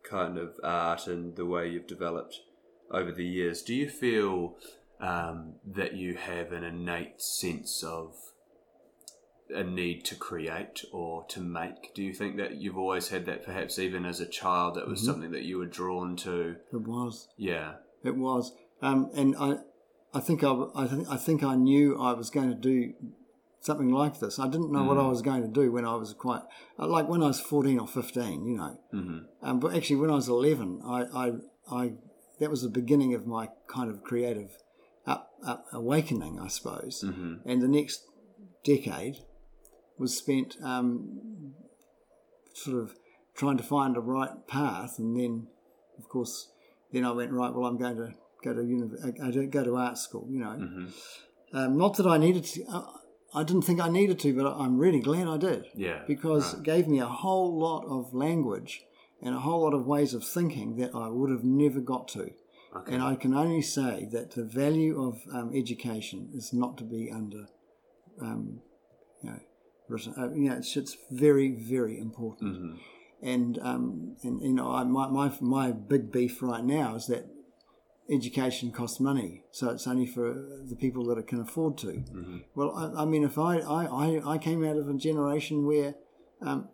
[0.08, 2.40] kind of art and the way you've developed
[2.90, 3.62] over the years.
[3.62, 4.56] Do you feel
[5.00, 8.14] um, that you have an innate sense of
[9.54, 11.94] a need to create or to make?
[11.94, 15.04] Do you think that you've always had that, perhaps even as a child, that was
[15.04, 16.56] something that you were drawn to?
[16.72, 17.28] It was.
[17.36, 17.74] Yeah.
[18.04, 19.58] It was, um, and I,
[20.12, 22.94] I think I, I, think, I think I knew I was going to do
[23.62, 24.38] something like this.
[24.38, 26.42] I didn't know what I was going to do when I was quite,
[26.78, 28.78] uh, like when I was fourteen or fifteen, you know.
[28.90, 31.32] hmm Um, but actually, when I was eleven, I, I,
[31.70, 31.92] I,
[32.40, 34.50] that was the beginning of my kind of creative
[35.06, 37.02] up, up awakening, I suppose.
[37.02, 38.04] hmm And the next
[38.64, 39.16] decade
[39.98, 41.54] was spent um,
[42.54, 42.94] sort of
[43.34, 45.46] trying to find a right path, and then,
[45.98, 46.50] of course,
[46.92, 47.52] then I went right.
[47.54, 48.12] Well, I'm going to
[48.44, 50.26] go to uni- I don't go to art school.
[50.28, 50.86] You know, hmm
[51.54, 52.64] um, not that I needed to.
[52.64, 52.86] Uh,
[53.34, 56.02] I didn't think I needed to, but I'm really glad I did Yeah.
[56.06, 58.84] because it gave me a whole lot of language
[59.22, 62.30] and a whole lot of ways of thinking that I would have never got to.
[62.74, 62.94] Okay.
[62.94, 67.10] And I can only say that the value of um, education is not to be
[67.10, 67.46] under,
[68.20, 68.60] um,
[69.22, 69.40] you know,
[69.88, 70.14] written.
[70.16, 72.56] Uh, you know, it's, it's very, very important.
[72.56, 72.74] hmm
[73.22, 77.24] And um, and you know, I, my my my big beef right now is that
[78.10, 80.34] education costs money, so it's only for
[80.68, 81.92] the people that can afford to.
[81.92, 85.94] hmm Well, I, I mean, if I, I, I, came out of a generation where
[86.40, 86.68] um,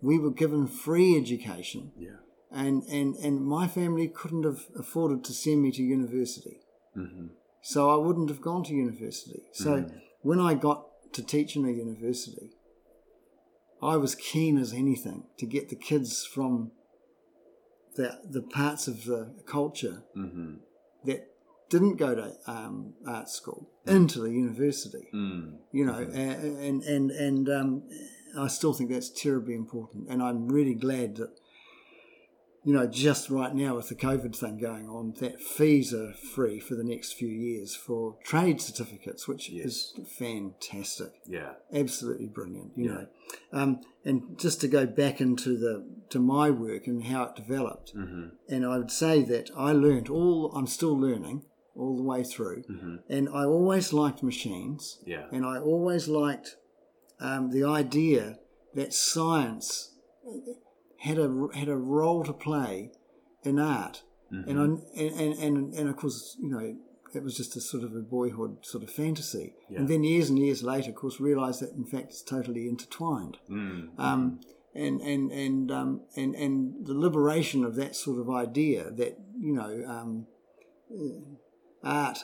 [0.00, 2.16] we were given free education, Yeah.
[2.50, 6.60] and, and, and my family couldn't have afforded to send me to university.
[6.94, 7.26] hmm
[7.62, 9.42] So I wouldn't have gone to university.
[9.52, 9.86] So
[10.22, 12.50] when I got to teach in a university,
[13.82, 16.72] I was keen as anything to get the kids from
[17.96, 20.54] the, the parts of the culture hmm
[21.04, 21.28] that
[21.68, 25.56] didn't go to um, art school into the university Mm.
[25.72, 27.82] you know, a- and and and um,
[28.38, 31.32] I still think that's terribly important, and I'm really glad that
[32.64, 36.60] you know just right now with the COVID thing going on, that fees are free
[36.60, 41.54] for the next few years for trade certificates, which is fantastic, Yeah.
[41.72, 42.92] absolutely brilliant, you Yeah.
[42.94, 43.06] know.
[43.52, 47.90] Um, and just to go back into the to my work and how it developed,
[47.94, 50.52] hmm and I would say that I learned all.
[50.54, 51.44] I'm still learning
[51.74, 54.98] all the way through, hmm and I always liked machines.
[55.06, 55.26] Yeah.
[55.32, 56.56] And I always liked
[57.20, 58.38] um, the idea
[58.74, 59.94] that science
[61.06, 61.28] had a
[61.60, 62.92] had a role to play
[63.42, 63.96] in art,
[64.32, 64.46] Mhm.
[64.48, 64.64] and, I,
[65.02, 66.64] and and and of course, you know,
[67.14, 69.48] it was just a sort of a boyhood sort of fantasy.
[69.68, 69.80] Yeah.
[69.80, 73.36] And then years and years later, of course, realised that in fact it's totally intertwined.
[73.50, 73.98] Mm.
[73.98, 74.40] Um,
[74.74, 79.52] and and and um, and and the liberation of that sort of idea that you
[79.58, 80.26] know um,
[80.90, 81.20] uh,
[81.82, 82.18] art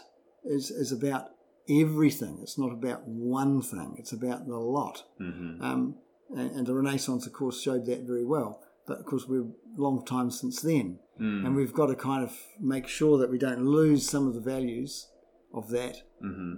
[0.44, 1.24] is is about
[1.68, 2.38] everything.
[2.42, 3.96] It's not about one thing.
[3.98, 4.96] It's about the lot.
[5.18, 5.96] hmm Um,
[6.34, 8.60] and, and the Renaissance, of course, showed that very well.
[8.88, 11.44] But of course, we're a long time since then, Mm.
[11.44, 14.40] and we've got to kind of make sure that we don't lose some of the
[14.54, 15.08] values
[15.52, 16.54] of that, hmm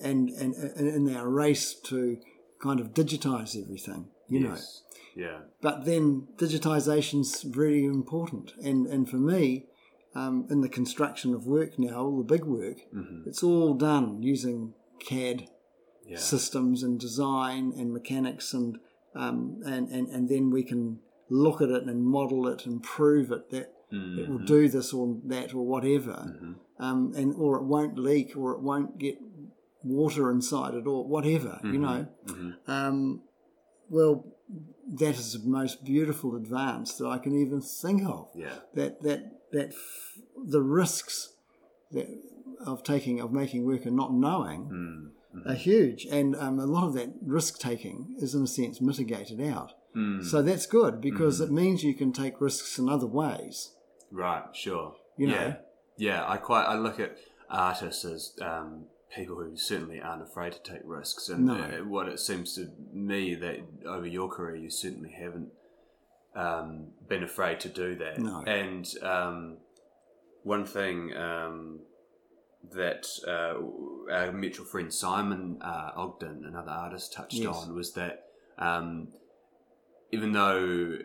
[0.00, 2.18] and and, and in our race to
[2.60, 4.02] kind of digitize everything.
[4.28, 4.56] You know.
[5.16, 5.38] Yeah.
[5.62, 9.66] But then digitization's very important, and and for me,
[10.14, 14.22] um, in the construction of work now, all the big work, hmm it's all done
[14.22, 15.48] using CAD
[16.06, 16.18] Yeah.
[16.18, 18.78] systems and design and mechanics and
[19.14, 23.30] um, and, and and then we can look at it and model it and prove
[23.32, 24.18] it that Mm-hmm.
[24.18, 26.52] it will do this or that or whatever, Mm-hmm.
[26.84, 29.16] um, and or it won't leak or it won't get
[29.82, 32.06] water inside it or whatever, you know.
[32.26, 32.70] Mm-hmm.
[32.70, 33.22] Um,
[33.88, 34.26] well,
[34.92, 38.28] that is the most beautiful advance that I can even think of.
[38.34, 38.56] Yeah.
[38.74, 39.20] That that
[39.52, 41.32] that f- the risks
[41.92, 42.08] that
[42.66, 44.60] of taking of making work and not knowing
[45.34, 45.48] Mm-hmm.
[45.50, 49.40] are huge, and um, a lot of that risk taking is in a sense mitigated
[49.40, 49.72] out.
[49.96, 50.24] Mm.
[50.24, 53.72] So that's good because it means you can take risks in other ways.
[54.10, 54.94] Right, sure.
[55.16, 55.34] You know?
[55.34, 55.56] yeah,
[55.96, 56.24] yeah.
[56.28, 57.16] I quite I look at
[57.50, 61.54] artists as um, people who certainly aren't afraid to take risks, and No.
[61.54, 65.50] uh, what it seems to me that over your career you certainly haven't
[66.36, 68.18] um, been afraid to do that.
[68.18, 68.42] No.
[68.42, 69.56] And um,
[70.42, 71.80] one thing um,
[72.72, 77.56] that uh, our mutual friend Simon uh, Ogden, another artist, touched Yes.
[77.56, 78.26] on was that
[78.58, 79.08] um,
[80.10, 80.98] even though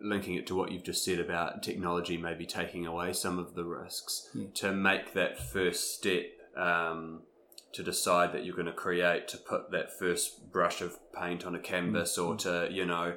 [0.00, 3.64] linking it to what you've just said about technology maybe taking away some of the
[3.64, 4.46] risks, Yeah.
[4.54, 7.22] to make that first step um,
[7.72, 11.54] to decide that you're going to create, to put that first brush of paint on
[11.54, 12.26] a canvas, Mm.
[12.28, 13.16] or to you know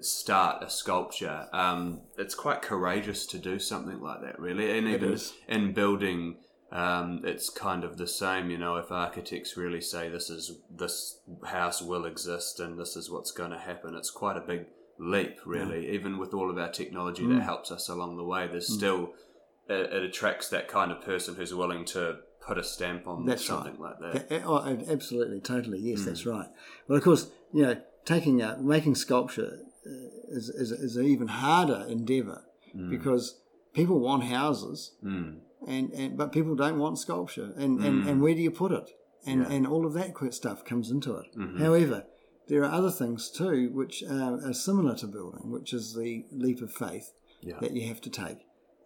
[0.00, 1.48] start a sculpture.
[1.52, 5.32] Um, it's quite courageous to do something like that, really, and It even is.
[5.48, 6.36] in building.
[6.70, 8.76] Um, it's kind of the same, you know.
[8.76, 13.52] If architects really say this is this house will exist and this is what's going
[13.52, 14.66] to happen, it's quite a big
[14.98, 15.90] leap, really.
[15.90, 17.34] Even with all of our technology Mm.
[17.36, 19.12] that helps us along the way, there's still
[19.68, 23.44] it, it attracts that kind of person who's willing to put a stamp on That's
[23.44, 24.26] something like that.
[24.30, 25.80] Yeah, Oh, absolutely, totally.
[25.80, 26.04] Yes, Mm.
[26.04, 26.46] that's right.
[26.86, 29.90] Well, of course, you know, taking uh, making sculpture uh,
[30.28, 32.42] is, is, is an even harder endeavour
[32.90, 33.40] because
[33.72, 35.38] people want houses, Mm.
[35.66, 37.52] and, and but people don't want sculpture.
[37.56, 38.90] And, and, and where do you put it?
[39.26, 39.50] And Yeah.
[39.50, 41.26] and all of that stuff comes into it.
[41.36, 41.58] Mhm.
[41.58, 42.04] However,
[42.48, 46.60] there are other things too which uh, are similar to building, which is the leap
[46.62, 47.58] of faith Yeah.
[47.60, 48.38] that you have to take.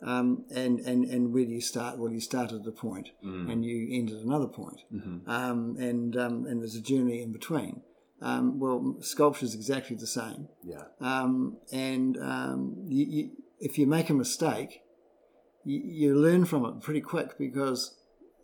[0.02, 1.98] Um, and, and, and where do you start?
[1.98, 3.50] Well, you start at a point Mm.
[3.52, 4.80] and you end at another point.
[4.92, 5.28] Mhm.
[5.28, 7.82] Um, and, um, and there's a journey in between.
[8.22, 10.48] Um, well, sculpture is exactly the same.
[10.64, 10.84] Yeah.
[11.00, 14.80] Um, and um, you, you, if you make a mistake,
[15.64, 17.94] you, you learn from it pretty quick because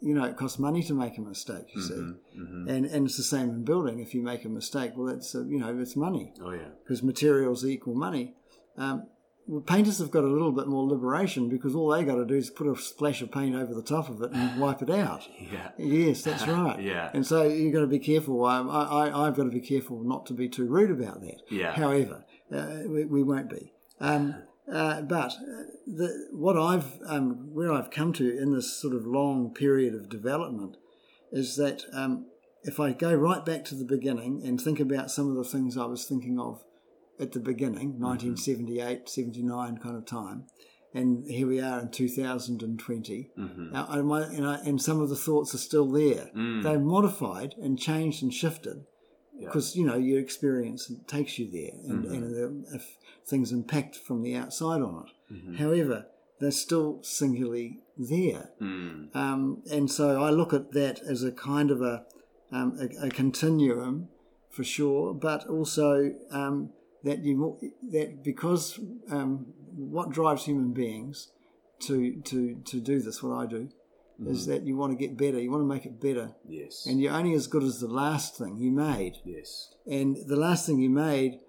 [0.01, 1.67] you know it costs money to make a mistake.
[1.75, 2.69] You see, Mm-hmm.
[2.69, 3.99] and and it's the same in building.
[4.01, 6.69] If you make a mistake, well, it's uh, you know it's money Oh yeah.
[6.83, 8.35] because materials equal money.
[8.77, 9.07] Um,
[9.49, 12.35] well, painters have got a little bit more liberation because all they got to do
[12.35, 15.23] is put a splash of paint over the top of it and wipe it out.
[15.39, 15.69] Yeah.
[15.79, 16.81] Yes, that's right.
[16.83, 17.11] Yeah.
[17.15, 18.45] And so you've got to be careful.
[18.45, 21.43] I, I, I've got to be careful not to be too rude about that.
[21.49, 21.73] Yeah.
[21.73, 23.73] However, uh, we, we won't be.
[24.01, 24.35] Um,
[24.73, 29.07] uh, but uh, the, what I've, um, where I've come to in this sort of
[29.07, 30.77] long period of development
[31.31, 32.27] is that um,
[32.63, 35.77] if I go right back to the beginning and think about some of the things
[35.77, 36.63] I was thinking of
[37.21, 40.47] at the beginning, 1978, 79 kind of time,
[40.93, 43.73] and here we are in 2020, Mm-hmm.
[43.73, 46.31] now, and, my, and, I, and some of the thoughts are still there.
[46.35, 46.63] Mm.
[46.63, 48.85] They've modified and changed and shifted
[49.39, 49.49] Yeah.
[49.49, 52.13] because you know your experience takes you there, and, Mhm.
[52.15, 52.35] and
[52.73, 52.81] the,
[53.27, 55.35] things impact from the outside on it.
[55.35, 55.57] Mhm.
[55.57, 56.07] However,
[56.41, 59.15] they're still singularly there, Mm.
[59.15, 62.07] um, and so I look at that as a kind of a
[62.53, 64.09] um, a, a continuum
[64.51, 66.71] for sure, but also um,
[67.05, 67.59] that you
[67.91, 68.79] that because
[69.11, 69.47] um,
[69.77, 71.33] what drives human beings
[71.81, 73.69] to to to do this, what I do,
[74.27, 75.39] is that you want to get better.
[75.41, 76.87] You want to make it better, Yes.
[76.87, 79.17] and you're only as good as the last thing you made.
[79.25, 79.75] yes.
[79.87, 81.41] And the last thing you made,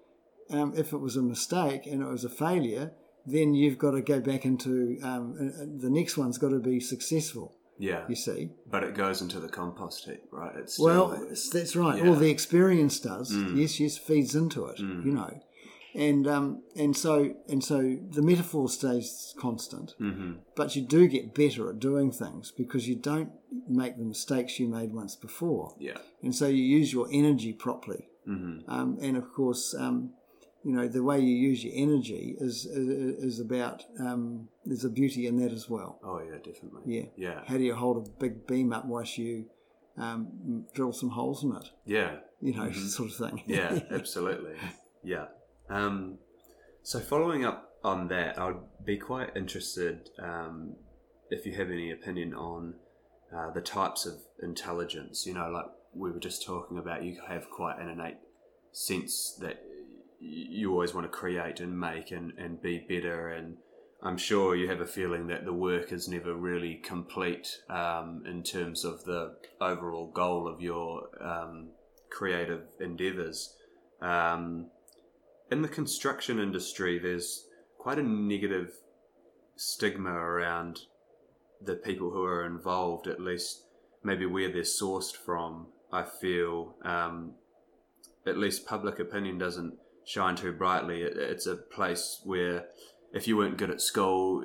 [0.50, 2.92] um, if it was a mistake and it was a failure,
[3.26, 5.34] then you've got to go back into um,
[5.80, 7.54] the next one's got to be successful.
[7.80, 8.04] Yeah.
[8.08, 8.50] You see.
[8.70, 10.52] But it goes into the compost heap, right?
[10.56, 11.08] It's Well,
[11.52, 12.02] that's right.
[12.02, 12.08] Yeah.
[12.10, 13.32] All the experience does.
[13.32, 13.56] Mm.
[13.56, 14.78] Yes, yes, feeds into it.
[14.78, 15.04] Mm.
[15.04, 15.40] You know,
[16.06, 17.14] and um, and so
[17.52, 17.78] and so
[18.16, 22.96] the metaphor stays constant, hmm but you do get better at doing things because you
[23.10, 23.30] don't
[23.68, 25.98] make the mistakes you made once before, Yeah.
[26.24, 28.02] and so you use your energy properly.
[28.24, 29.98] hmm Um, and of course, um,
[30.66, 32.88] you know the way you use your energy is is,
[33.28, 34.22] is about um,
[34.66, 35.90] there's a beauty in that as well.
[36.10, 36.82] Oh yeah, definitely.
[36.96, 37.06] Yeah.
[37.26, 37.38] Yeah.
[37.48, 39.32] How do you hold a big beam up whilst you
[39.96, 40.20] um,
[40.74, 41.68] drill some holes in it?
[41.86, 42.10] Yeah.
[42.40, 42.88] You know, Mhm.
[42.98, 43.36] sort of thing.
[43.46, 43.72] Yeah.
[44.00, 44.56] absolutely.
[45.14, 45.26] Yeah.
[45.70, 46.18] Um,
[46.82, 50.76] so following up on that, I'd be quite interested um,
[51.30, 52.74] if you have any opinion on
[53.36, 55.26] uh, the types of intelligence.
[55.26, 58.18] You know, like we were just talking about, you have quite an innate
[58.72, 59.62] sense that
[60.20, 63.56] you always want to create and make and, and be better and
[64.02, 68.44] I'm sure you have a feeling that the work is never really complete um, in
[68.44, 71.70] terms of the overall goal of your um,
[72.08, 73.56] creative endeavors.
[74.00, 74.70] Um,
[75.50, 77.46] in the construction industry, there's
[77.78, 78.72] quite a negative
[79.56, 80.80] stigma around
[81.60, 83.64] the people who are involved, at least
[84.02, 85.68] maybe where they're sourced from.
[85.92, 87.34] I feel um,
[88.26, 91.02] at least public opinion doesn't shine too brightly.
[91.02, 92.66] It, it's a place where
[93.12, 94.44] if you weren't good at school,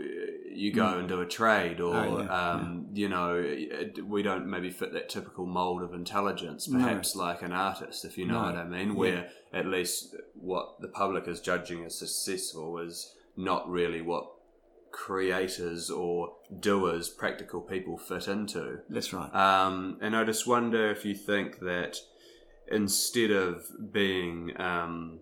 [0.55, 0.99] you go mm.
[0.99, 3.01] and do a trade, or oh, yeah, um, yeah.
[3.01, 3.57] you know,
[4.05, 7.23] we don't maybe fit that typical mold of intelligence, perhaps no.
[7.23, 8.51] like an artist, if you know no.
[8.51, 13.69] what I mean, where at least what the public is judging as successful is not
[13.69, 14.27] really what
[14.91, 18.79] creators or doers, practical people fit into.
[18.89, 19.33] That's right.
[19.33, 21.97] Um, and I just wonder if you think that
[22.71, 25.19] instead of being um,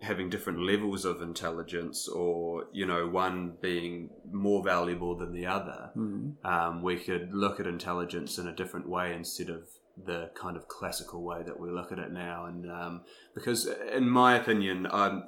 [0.00, 5.90] having different levels of intelligence or you know one being more valuable than the other
[5.96, 6.32] mm.
[6.44, 9.68] um, we could look at intelligence in a different way instead of
[10.06, 13.02] the kind of classical way that we look at it now and um,
[13.34, 15.24] because in my opinion i'm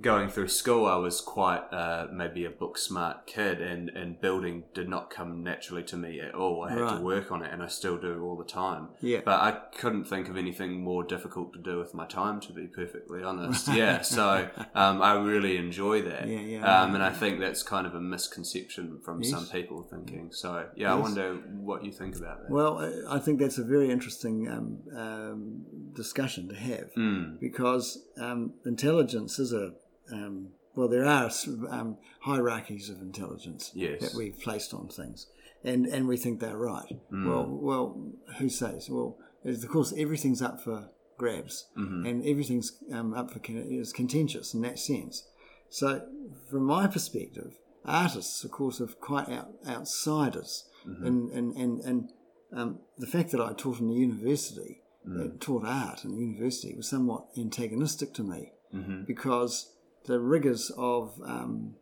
[0.00, 4.64] going through school, I was quite uh, maybe a book smart kid, and, and building
[4.74, 6.64] did not come naturally to me at all.
[6.64, 6.96] I had right.
[6.96, 8.88] to work on it, and I still do all the time.
[9.00, 9.20] Yeah.
[9.24, 12.66] But I couldn't think of anything more difficult to do with my time, to be
[12.66, 13.68] perfectly honest.
[13.74, 14.00] yeah.
[14.00, 16.28] So um, I really enjoy that.
[16.28, 19.30] Yeah, yeah, um, and I think that's kind of a misconception from yes.
[19.32, 20.30] some people thinking.
[20.32, 20.90] So yeah, yes.
[20.90, 22.50] I wonder what you think about that.
[22.50, 27.38] Well, I think that's a very interesting um, um discussion to have mm.
[27.40, 29.72] because um, intelligence is a
[30.12, 31.30] um, well, there are
[31.70, 34.00] um, hierarchies of intelligence yes.
[34.00, 35.26] that we've placed on things,
[35.64, 36.96] and and we think they're right.
[37.12, 37.28] Mm.
[37.28, 38.88] Well, well, who says?
[38.88, 42.06] Well, of course, everything's up for grabs, mm-hmm.
[42.06, 45.26] and everything's um, up for is contentious in that sense.
[45.68, 46.06] So,
[46.50, 51.06] from my perspective, artists, of course, are quite out, outsiders, mm-hmm.
[51.06, 52.12] and and and and
[52.52, 55.20] um, the fact that I taught in the university, mm.
[55.20, 59.02] uh, taught art in the university, was somewhat antagonistic to me mm-hmm.
[59.04, 59.72] because
[60.06, 61.74] the rigors of um,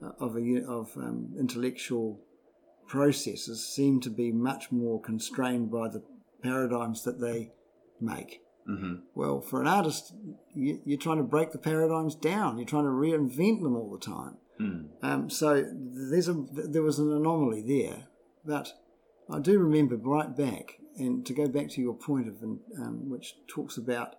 [0.00, 2.20] of, a, of um, intellectual
[2.86, 6.02] processes seem to be much more constrained by the
[6.42, 7.52] paradigms that they
[8.00, 8.40] make.
[8.68, 8.96] Mm-hmm.
[9.14, 10.14] Well, for an artist,
[10.54, 12.58] you, are trying to break the paradigms down.
[12.58, 14.36] You're trying to reinvent them all the time.
[14.60, 14.88] Mm.
[15.02, 18.08] Um, so there's a there was an anomaly there,
[18.44, 18.72] but
[19.30, 23.36] I do remember right back, and to go back to your point of um, which
[23.46, 24.16] talks about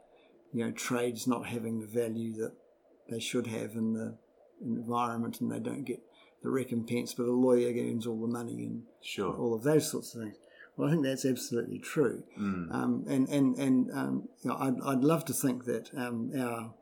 [0.53, 2.53] you know trades not having the value that
[3.09, 4.17] they should have in the
[4.61, 6.01] environment and they don't get
[6.43, 9.33] the recompense, but a lawyer earns all the money and sure.
[9.35, 10.37] all of those sorts of things.
[10.77, 12.23] Well, I think that's absolutely true.
[12.39, 12.73] Mm.
[12.73, 16.73] Um, and and, and um, you know, I'd, I'd love to think that um, our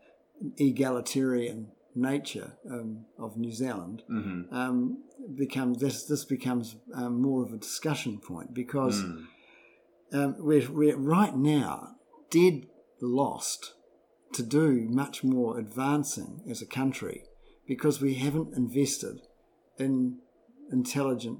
[0.58, 4.54] egalitarian nature um, of New Zealand mm-hmm.
[4.56, 5.04] Um,
[5.36, 10.36] becomes this this becomes um, more of a discussion point because mm.
[10.38, 11.96] we're, we're right now
[12.30, 12.68] dead
[13.02, 13.74] lost
[14.38, 17.24] to do much more advancing as a country
[17.68, 19.20] because we haven't invested
[19.80, 20.20] in
[20.72, 21.40] intelligent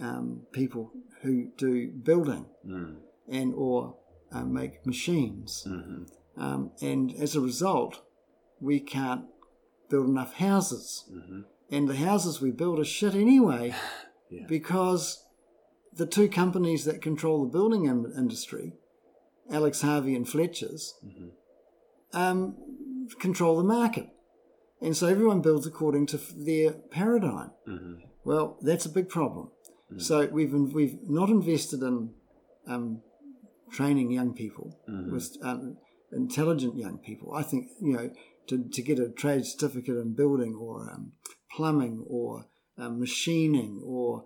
[0.00, 2.96] um, people who do building mm.
[3.28, 3.96] and or
[4.32, 5.66] uh, make machines.
[5.68, 6.40] Mm-hmm.
[6.40, 8.02] Um, and as a result,
[8.60, 9.24] we can't
[9.90, 11.10] build enough houses.
[11.12, 11.40] Mm-hmm.
[11.72, 13.74] And the houses we build are shit anyway
[14.30, 14.46] yeah.
[14.48, 15.24] because
[15.92, 18.74] the two companies that control the building industry,
[19.50, 21.30] Alex Harvey and Fletcher's, mm-hmm
[22.14, 22.56] um,
[23.20, 24.08] control the market.
[24.80, 27.50] And so everyone builds according to their paradigm.
[27.68, 27.94] Mm-hmm.
[28.24, 29.50] Well, that's a big problem.
[29.90, 30.00] Mm-hmm.
[30.00, 32.10] So we've we've not invested in
[32.66, 33.02] um,
[33.70, 35.12] training young people mm-hmm.
[35.12, 35.76] with um,
[36.12, 37.34] intelligent young people.
[37.34, 38.10] I think you know
[38.48, 41.12] to, to get a trade certificate in building or um,
[41.56, 42.46] plumbing or
[42.78, 44.24] um, machining or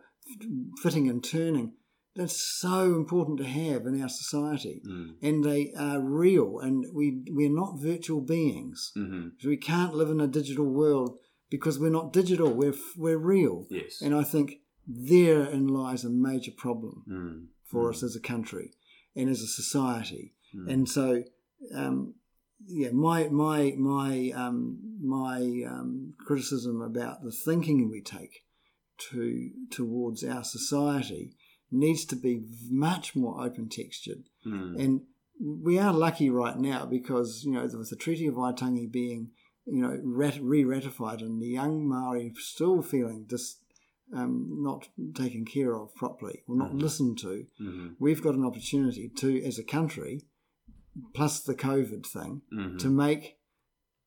[0.82, 1.74] fitting and turning
[2.18, 4.82] that's so important to have in our society.
[4.84, 5.14] Mm.
[5.22, 8.90] And they are real, and we, we're not virtual beings.
[8.96, 9.28] Mm-hmm.
[9.38, 11.16] So we can't live in a digital world
[11.48, 13.66] because we're not digital, we're, we're real.
[13.70, 14.02] Yes.
[14.02, 17.46] And I think therein lies a major problem mm.
[17.64, 17.90] for mm.
[17.94, 18.72] us as a country
[19.14, 20.34] and as a society.
[20.56, 20.72] Mm.
[20.72, 21.22] And so,
[21.72, 22.14] um,
[22.66, 28.42] yeah, my my my um, my um, criticism about the thinking we take
[29.10, 31.36] to towards our society
[31.70, 34.24] needs to be much more open textured.
[34.46, 34.82] Mm.
[34.82, 35.00] And
[35.40, 39.30] we are lucky right now because, you know, with the Treaty of Waitangi being,
[39.66, 43.58] you know, re ratified and the young Maori still feeling just
[44.14, 46.78] um, not taken care of properly or not mm-hmm.
[46.78, 47.88] listened to, mm-hmm.
[47.98, 50.22] we've got an opportunity to, as a country,
[51.14, 52.78] plus the COVID thing, mm-hmm.
[52.78, 53.36] to make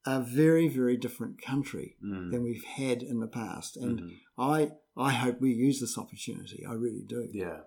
[0.06, 2.32] a very, very different country mm.
[2.32, 3.78] than we've had in the past.
[3.78, 4.42] And mm-hmm.
[4.42, 6.66] I I hope we use this opportunity.
[6.68, 7.30] I really do.
[7.32, 7.60] Yeah,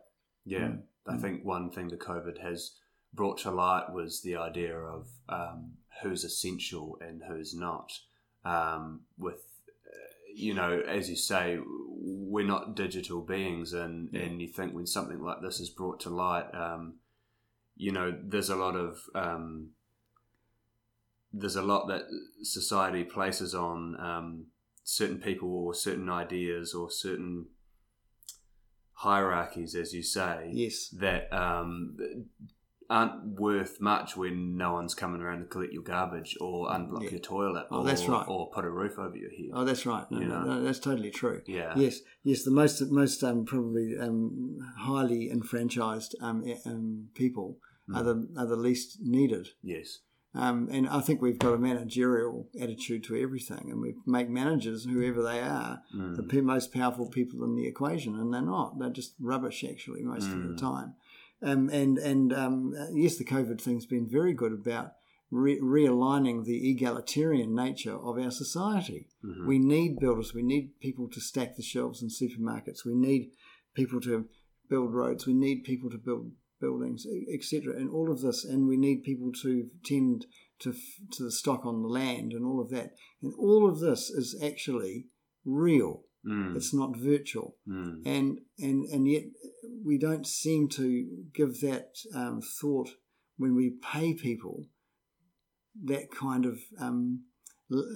[0.45, 0.59] yeah.
[0.59, 0.83] Mm.
[1.07, 1.21] I mm.
[1.21, 2.73] think one thing the COVID has
[3.13, 5.73] brought to light was the idea of um,
[6.03, 7.93] who's essential and who's not.
[8.45, 9.43] Um, with
[10.35, 14.23] you know, as you say, we're not digital beings, and Yeah.
[14.23, 16.95] and you think when something like this is brought to light, um,
[17.77, 19.71] you know, there's a lot of um,
[21.33, 22.03] there's a lot that
[22.43, 24.47] society places on um,
[24.85, 27.47] certain people or certain ideas or certain
[28.99, 30.89] hierarchies, as you say, Yes.
[30.91, 31.97] that um,
[32.89, 37.11] aren't worth much when no one's coming around to collect your garbage or unblock Yeah.
[37.13, 38.29] your toilet Oh, or, that's right.
[38.29, 39.51] or put a roof over your head.
[39.55, 40.09] Oh, that's right.
[40.11, 40.55] No, You no, know.
[40.57, 41.41] no, that's totally true.
[41.47, 41.73] yeah.
[41.77, 42.45] Yes, yes.
[42.45, 47.97] The most most um, probably um, highly enfranchised um, um, people Mm.
[47.99, 49.49] are the are the least needed.
[49.63, 49.99] Yes.
[50.35, 54.85] Um, and I think we've got a managerial attitude to everything, and we make managers,
[54.85, 56.17] whoever they are, Mm.
[56.29, 58.79] the most powerful people in the equation, and they're not.
[58.79, 60.49] They're just rubbish, actually, most of Mm.
[60.49, 60.95] the time.
[61.43, 64.93] Um, and and um, uh, yes, the COVID thing's been very good about
[65.31, 69.09] re- realigning the egalitarian nature of our society.
[69.25, 69.47] Mhm.
[69.47, 70.33] We need builders.
[70.35, 72.85] We need people to stack the shelves in supermarkets.
[72.85, 73.33] We need
[73.75, 74.27] people to
[74.69, 75.27] build roads.
[75.27, 76.33] We need people to build
[76.65, 77.75] buildings, etc.
[77.77, 80.27] And all of this, and we need people to tend
[80.61, 80.73] to
[81.13, 82.91] to the stock on the land and all of that.
[83.23, 85.07] And all of this is actually
[85.45, 86.03] real.
[86.27, 86.57] Mm.
[86.57, 87.57] It's not virtual.
[87.69, 88.07] Mm.
[88.07, 89.25] And and and yet
[89.85, 92.91] we don't seem to give that um, thought
[93.37, 94.65] when we pay people
[95.85, 97.25] that kind of um,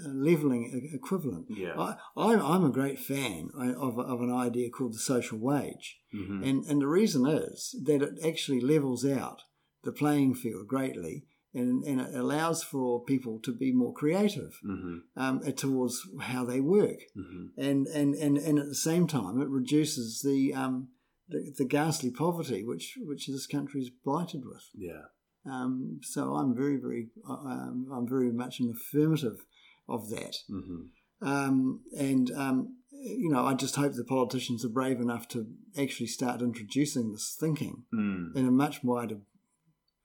[0.06, 1.46] leveling equivalent.
[1.48, 1.74] Yeah.
[1.78, 5.98] I, I'm, I'm a great fan of, of an idea called the social wage.
[6.14, 6.46] Mhm.
[6.48, 9.42] And, and the reason is that it actually levels out
[9.84, 11.24] the playing field greatly
[11.54, 15.00] and, and it allows for people to be more creative Mhm.
[15.16, 17.00] um, towards how they work.
[17.16, 17.50] Mhm.
[17.56, 20.88] And, and, and, and at the same time, it reduces the, um,
[21.28, 24.64] the, the ghastly poverty which, which this country is blighted with.
[24.74, 25.04] Yeah.
[25.46, 29.46] Um, so I'm very, very, uh, um, I'm very much an affirmative
[29.88, 30.36] of that.
[30.50, 30.88] Mhm.
[31.20, 36.08] Um, and um, you know, I just hope the politicians are brave enough to actually
[36.08, 38.34] start introducing this thinking Mm.
[38.36, 39.20] in a much wider,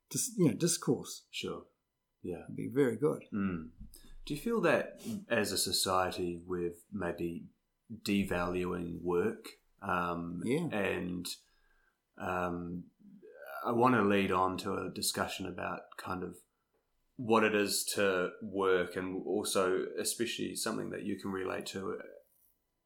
[0.09, 1.25] dis, you know, discourse.
[1.31, 1.65] Sure.
[2.21, 2.43] Yeah.
[2.45, 3.23] It'd be very good.
[3.33, 3.69] Mm.
[4.25, 7.45] Do you feel that as a society we're maybe
[8.03, 9.45] devaluing work?
[9.81, 10.67] Um, Yeah.
[10.71, 11.27] And
[12.17, 12.85] um,
[13.65, 16.37] I want to lead on to a discussion about kind of
[17.17, 21.99] what it is to work and also, especially something that you can relate to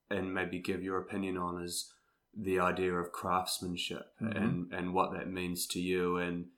[0.09, 1.93] and maybe give your opinion on is
[2.33, 4.35] the idea of craftsmanship Mhm.
[4.37, 6.49] and, and what that means to you and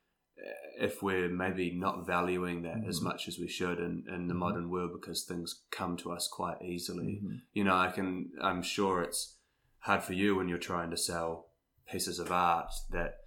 [0.77, 3.03] if we're maybe not valuing that as Mhm.
[3.03, 4.37] much as we should in, in the Mhm.
[4.37, 7.19] modern world because things come to us quite easily.
[7.21, 7.41] Mhm.
[7.53, 9.37] You know, I can I'm sure it's
[9.79, 11.51] hard for you when you're trying to sell
[11.91, 13.19] pieces of art that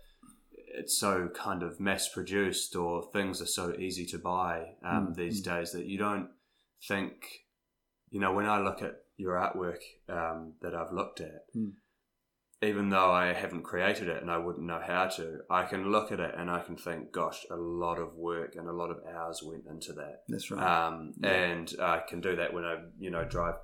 [0.75, 5.16] it's so kind of mass produced or things are so easy to buy um, Mm,
[5.16, 5.45] these mm.
[5.45, 6.29] days that you don't
[6.89, 7.14] think
[8.11, 11.73] you know when I look at your artwork um, that I've looked at Mm.
[12.62, 16.12] even though I haven't created it and I wouldn't know how to, I can look
[16.12, 18.99] at it and I can think, gosh, a lot of work and a lot of
[19.12, 20.23] hours went into that.
[20.29, 20.62] That's right.
[20.87, 21.31] Um, Yeah.
[21.31, 23.57] And I can do that when I, you know, drive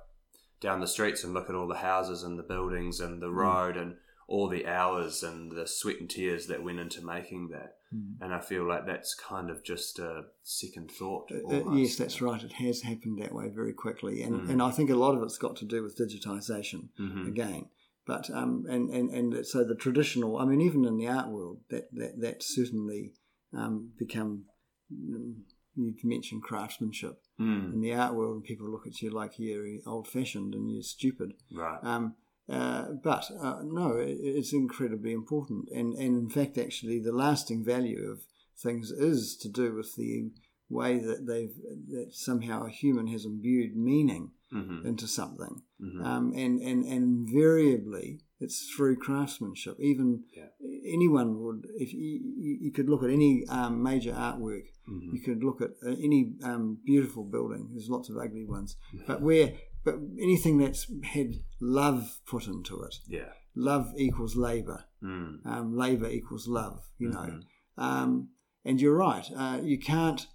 [0.59, 3.35] down the streets and look at all the houses and the buildings and the Mm.
[3.35, 3.95] road and
[4.29, 7.71] all the hours and the sweat and tears that went into making that.
[7.93, 8.21] Mm.
[8.21, 11.31] And I feel like that's kind of just a second thought.
[11.31, 12.41] Uh, uh, yes, that's right.
[12.43, 14.49] It has happened that way very quickly, and Mm.
[14.51, 17.27] and I think a lot of it's got to do with digitisation Mhm.
[17.27, 17.65] again.
[18.05, 21.61] But um, and, and and so the traditional, I mean, even in the art world,
[21.71, 23.13] that that that certainly
[23.53, 24.45] um, become.
[24.93, 25.33] mm,
[25.75, 27.73] You mentioned craftsmanship Mm.
[27.73, 31.29] in the art world, and people look at you like you're old-fashioned and you're stupid.
[31.63, 31.79] Right.
[31.83, 32.15] Um,
[32.49, 37.63] uh, but uh, no, it, it's incredibly important, and and in fact, actually, the lasting
[37.63, 38.21] value of
[38.57, 40.31] things is to do with the
[40.69, 41.55] way that they've
[41.89, 47.03] that somehow a human has imbued meaning hmm into something, hmm um, and and and
[47.03, 49.77] invariably it's through craftsmanship.
[49.79, 50.45] Even Yeah.
[50.85, 52.21] anyone would, if you,
[52.61, 56.33] you could look at any um, major artwork, hmm you could look at uh, any
[56.43, 57.69] um, beautiful building.
[57.71, 58.77] There's lots of ugly ones,
[59.07, 59.53] but where
[59.91, 63.31] but anything that's had love put into it, Yeah.
[63.55, 64.85] love equals labour.
[65.03, 65.45] Mm.
[65.45, 66.83] Um, labour equals love.
[66.97, 67.43] You know, Mhm.
[67.77, 68.29] um,
[68.65, 69.25] and you're right.
[69.35, 70.27] Uh, you can't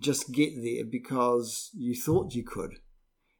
[0.00, 2.74] just get there because you thought you could.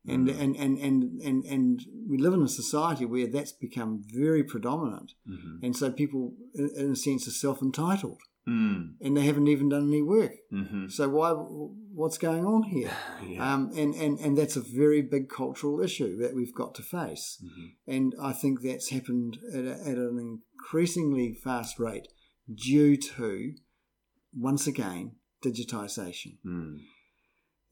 [0.07, 0.41] And, Mm.
[0.41, 5.13] and, and, and, and, and we live in a society where that's become very predominant.
[5.29, 5.59] Mhm.
[5.63, 8.95] And so people, in, in a sense, are self entitled Mm.
[9.01, 10.33] and they haven't even done any work.
[10.53, 10.91] Mhm.
[10.91, 11.33] So why?
[11.33, 12.91] What's going on here?
[13.27, 13.55] yeah.
[13.55, 17.43] Um, and, and, and that's a very big cultural issue that we've got to face.
[17.45, 17.73] Mhm.
[17.87, 22.09] And I think that's happened at, a, at an increasingly fast rate
[22.53, 23.53] due to,
[24.35, 26.39] once again, digitisation.
[26.47, 26.79] Mm.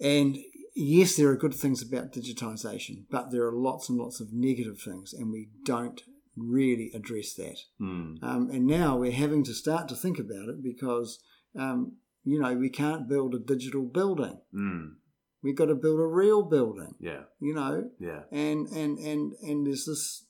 [0.01, 0.39] And
[0.75, 4.81] yes, there are good things about digitization, but there are lots and lots of negative
[4.81, 6.03] things, and we don't
[6.37, 7.59] really address that.
[7.81, 8.23] Mm.
[8.23, 11.19] Um, and now we're having to start to think about it because,
[11.59, 14.39] um, you know, we can't build a digital building.
[14.55, 14.95] Mm.
[15.43, 17.25] We've got to build a real building, Yeah.
[17.41, 18.25] you know, Yeah.
[18.31, 20.27] and and and and there's this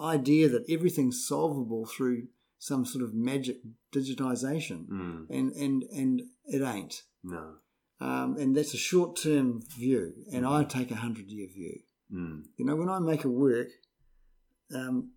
[0.00, 2.28] idea that everything's solvable through
[2.58, 3.58] some sort of magic
[3.92, 5.26] digitization, Mm.
[5.30, 7.02] and and and it ain't.
[7.22, 7.54] No.
[8.00, 11.80] Um, and that's a short term view, and I take a hundred year view.
[12.12, 12.44] Mm.
[12.56, 13.68] You know, when I make a work,
[14.74, 15.12] um,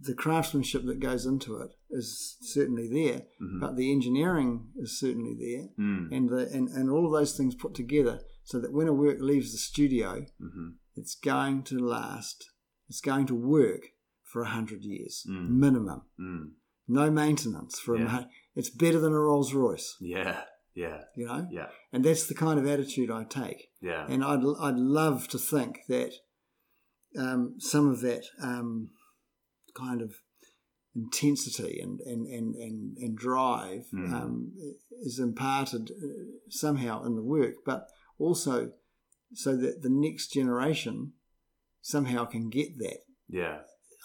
[0.00, 3.60] the craftsmanship that goes into it is certainly there, Mhm.
[3.60, 6.08] but the engineering is certainly there, Mm.
[6.10, 9.18] and the and, and all of those things put together, so that when a work
[9.20, 12.50] leaves the studio, hmm it's going to last.
[12.88, 13.80] It's going to work
[14.24, 15.48] for a hundred years Mm.
[15.50, 16.02] minimum.
[16.18, 16.52] Mm.
[16.88, 18.20] No maintenance for Yeah.
[18.24, 18.28] a.
[18.54, 20.44] It's better than a Rolls Royce, Yeah.
[20.74, 21.04] Yeah.
[21.16, 21.48] you know.
[21.50, 21.70] Yeah.
[21.92, 23.70] And that's the kind of attitude I take.
[23.80, 24.06] Yeah.
[24.08, 26.12] And I'd, I'd love to think that
[27.16, 28.90] um, some of that um,
[29.74, 30.14] kind of
[30.94, 34.12] intensity and, and, and, and, and drive Mm.
[34.12, 34.52] um,
[35.02, 36.06] is imparted uh,
[36.50, 38.72] somehow in the work, but also
[39.34, 41.12] so that the next generation
[41.80, 42.98] somehow can get that.
[43.28, 43.58] yeah.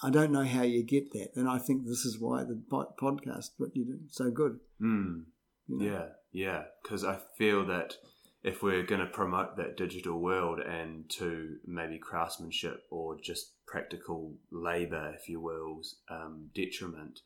[0.03, 2.61] I don't know how you get that, and I think this is why the
[3.01, 4.59] podcast, what you do, so good.
[4.79, 5.23] Mm.
[5.67, 5.85] You know?
[5.85, 6.63] Yeah, yeah.
[6.83, 7.95] Because I feel that
[8.43, 14.33] if we're going to promote that digital world and to maybe craftsmanship or just practical
[14.51, 17.19] labour, if you will, um, detriment,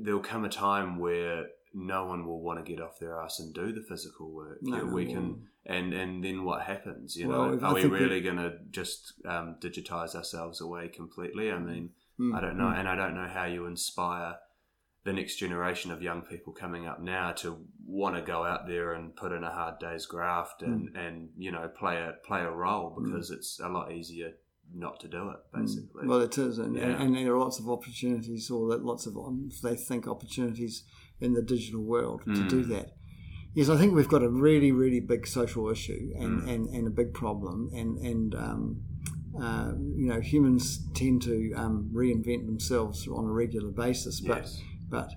[0.00, 3.54] there'll come a time where no one will want to get off their ass and
[3.54, 4.58] do the physical work.
[4.62, 7.16] No, we well- can, and and then what happens?
[7.16, 11.50] You Well, know, are we we- really going to just um, digitize ourselves away completely?
[11.52, 12.76] I mean, Mm, I don't know, mm.
[12.76, 14.38] and I don't know how you inspire
[15.08, 17.56] the next generation of young people coming up now to
[17.86, 21.50] want to go out there and put in a hard day's graft and, and you
[21.50, 24.32] know play a play a role because it's a lot easier
[24.74, 26.02] not to do it basically.
[26.04, 26.08] Mm.
[26.08, 27.00] Well, it is, and, Yeah.
[27.02, 30.84] and there are lots of opportunities, or that lots of um, they think opportunities
[31.20, 32.68] in the digital world to do Mm.
[32.74, 32.88] that.
[33.54, 36.48] Yes, I think we've got a really, really big social issue and, Mm.
[36.52, 38.82] and, and a big problem, and and um,
[39.40, 44.62] uh, you know humans tend to um, reinvent themselves on a regular basis, but yes.
[44.90, 45.12] But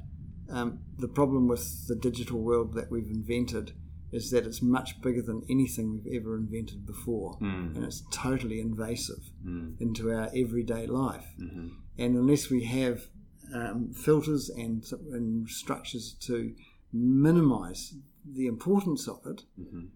[0.49, 3.73] um, the problem with the digital world that we've invented
[4.11, 7.75] is that it's much bigger than anything we've ever invented before, Mm.
[7.75, 9.79] and it's totally invasive Mm.
[9.79, 11.27] into our everyday life.
[11.37, 13.07] hmm And unless we have
[13.53, 16.53] um, filters and, and structures to
[16.93, 17.93] minimize
[18.25, 19.43] the importance of it,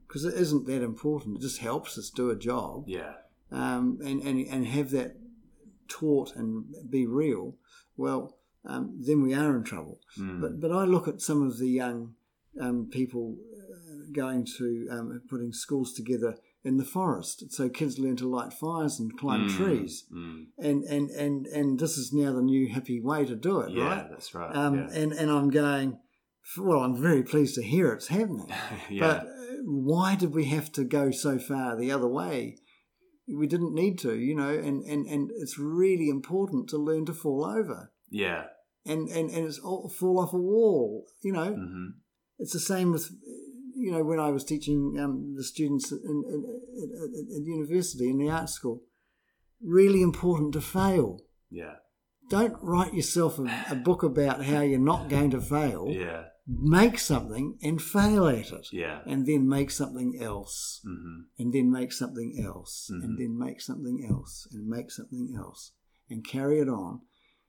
[0.07, 3.13] because it isn't that important, it just helps us do a job, Yeah.
[3.51, 5.15] um, and, and, and have that
[5.88, 7.55] taught and be real,
[7.97, 8.34] well,
[8.66, 9.99] um, then we are in trouble.
[10.20, 10.41] Mm.
[10.41, 12.16] But, but I look at some of the young
[12.59, 18.16] um, people uh, going to um, putting schools together in the forest, so kids learn
[18.16, 19.55] to light fires and climb Mm.
[19.55, 20.45] trees Mm.
[20.57, 23.84] and and and and this is now the new hippie way to do it, Yeah,
[23.88, 24.09] right?
[24.09, 24.55] that's right.
[24.55, 24.89] Um, yeah.
[25.01, 25.99] And and I'm going,
[26.57, 28.49] well, I'm very pleased to hear it's happening.
[28.89, 28.99] yeah.
[28.99, 29.32] But uh,
[29.66, 32.57] why did we have to go so far the other way?
[33.28, 34.49] We didn't need to, you know.
[34.49, 38.45] And and and it's really important to learn to fall over, yeah.
[38.86, 41.53] And and and it's all fall off a wall, you know.
[41.53, 41.88] hmm
[42.38, 43.09] It's the same with,
[43.75, 46.43] you know, when I was teaching um, the students in, in,
[46.81, 48.81] in, at, at university in the art school.
[49.61, 51.21] Really important to fail.
[51.49, 51.75] Yeah.
[52.29, 55.88] Don't write yourself a, a book about how you're not going to fail.
[55.89, 56.23] Yeah.
[56.47, 58.67] Make something and fail at it.
[58.71, 58.99] Yeah.
[59.07, 60.81] And then make something else.
[60.86, 61.21] Mm-hmm.
[61.39, 62.91] And then make something else.
[62.91, 63.03] Mhm.
[63.03, 64.47] And then make something else.
[64.51, 65.71] And make something else.
[66.09, 67.01] And carry it on.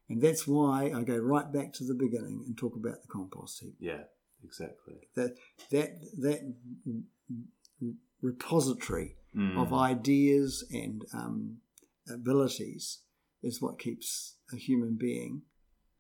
[0.09, 3.61] And that's why I go right back to the beginning and talk about the compost
[3.61, 3.75] heap.
[3.81, 4.03] Yeah.
[4.45, 4.95] Exactly.
[5.17, 5.35] That
[5.71, 6.53] that that
[8.23, 9.59] repository Mm.
[9.61, 11.59] of ideas and um,
[12.09, 13.01] abilities
[13.43, 15.43] is what keeps a human being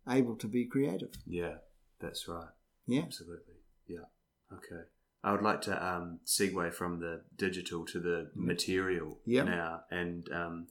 [0.08, 1.10] able to be creative.
[1.26, 1.56] Yeah.
[2.00, 2.48] That's right.
[2.86, 3.02] Yeah.
[3.02, 3.56] Absolutely.
[3.86, 4.06] Yeah.
[4.50, 4.84] Okay.
[5.22, 9.44] I would like to um, segue from the digital to the material Yep.
[9.46, 10.68] now and um,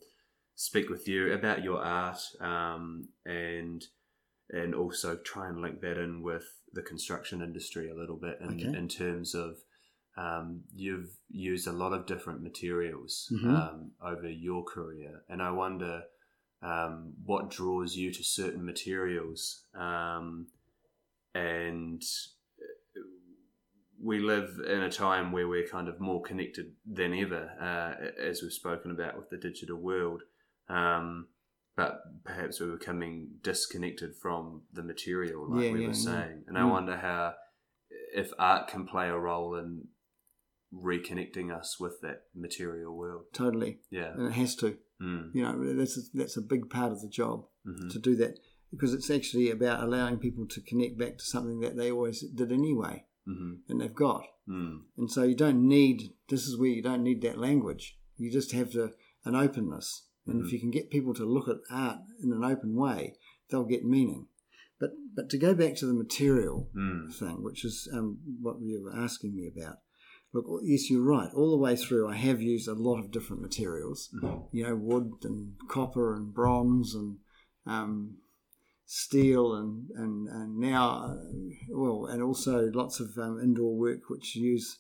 [0.55, 3.85] speak with you about your art um, and
[4.49, 8.49] and also try and link that in with the construction industry a little bit in,
[8.49, 8.77] Okay.
[8.77, 9.57] in terms of
[10.17, 13.49] um, you've used a lot of different materials Mhm.
[13.49, 16.03] um, over your career, and I wonder
[16.61, 20.47] um, what draws you to certain materials um,
[21.33, 22.01] and
[24.01, 28.41] we live in a time where we're kind of more connected than ever, uh, as
[28.41, 30.21] we've spoken about with the digital world.
[30.69, 31.27] Um,
[31.75, 35.99] but perhaps we're becoming disconnected from the material, like Yeah, we yeah, were yeah.
[35.99, 36.43] saying.
[36.47, 36.71] And I Mm.
[36.71, 37.33] wonder how,
[38.13, 39.87] if art can play a role in
[40.73, 43.25] reconnecting us with that material world.
[43.33, 44.13] totally, Yeah.
[44.13, 44.77] and it has to.
[45.01, 45.31] Mm.
[45.35, 48.39] You know, that's a, that's a big part of the job hmm to do that
[48.71, 52.51] because it's actually about allowing people to connect back to something that they always did
[52.51, 54.23] anyway, hmm and they've got.
[54.47, 54.83] Mm.
[54.97, 56.13] And so you don't need.
[56.29, 57.97] This is where you don't need that language.
[58.17, 58.93] You just have to
[59.25, 60.45] an openness, and Mhm.
[60.45, 63.15] if you can get people to look at art in an open way,
[63.49, 64.27] they'll get meaning.
[64.79, 67.13] But but to go back to the material Mm.
[67.13, 69.77] thing, which is um, what you were asking me about.
[70.33, 71.31] Look, yes, you're right.
[71.33, 74.09] All the way through, I have used a lot of different materials.
[74.13, 74.49] Mhm.
[74.51, 77.19] You know, wood and copper and bronze and
[77.65, 78.17] um,
[78.85, 81.23] steel and and and now, uh,
[81.69, 84.77] well, and also lots of um, indoor work which use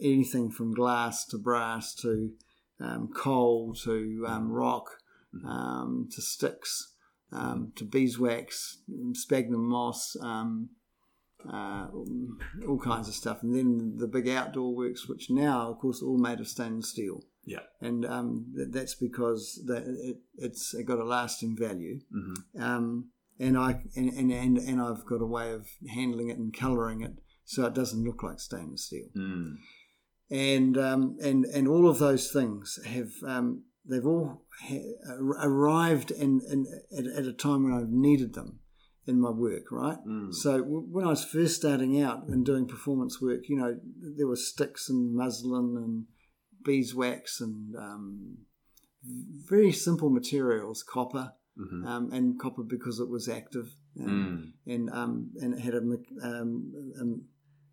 [0.00, 2.32] anything from glass to brass to
[2.80, 4.86] um, coal to um, rock
[5.44, 6.94] um, to sticks
[7.32, 8.78] um, to beeswax,
[9.12, 10.70] sphagnum moss, um,
[11.50, 11.86] uh,
[12.66, 13.42] all kinds of stuff.
[13.42, 16.90] And then the big outdoor works, which now, of course, are all made of stainless
[16.90, 17.22] steel.
[17.44, 17.60] Yeah.
[17.80, 22.00] And um, that's because that it, it's got a lasting value.
[22.12, 23.10] hmm Um,
[23.40, 27.02] and I and, and, and, and I've got a way of handling it and colouring
[27.02, 27.12] it
[27.44, 29.58] so it doesn't look like stainless steel Mm.
[30.30, 34.94] And um, and and all of those things have um, they've all ha-
[35.42, 36.66] arrived in, in
[36.96, 38.58] at, at a time when I've needed them
[39.06, 39.96] in my work, right?
[40.06, 40.34] Mm.
[40.34, 43.78] So w- when I was first starting out and doing performance work, you know,
[44.16, 46.04] there were sticks and muslin and
[46.62, 48.36] beeswax and um,
[49.48, 51.86] very simple materials, copper, Mhm.
[51.86, 53.74] um, and copper because it was active.
[53.96, 54.52] And, Mm.
[54.66, 57.22] and um, and it had a, um, um,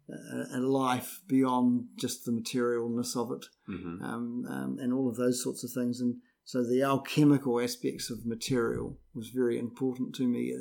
[0.09, 4.01] a, a life beyond just the materialness of it, Mhm.
[4.01, 5.99] um, um, and all of those sorts of things.
[6.01, 10.53] And so the alchemical aspects of material was very important to me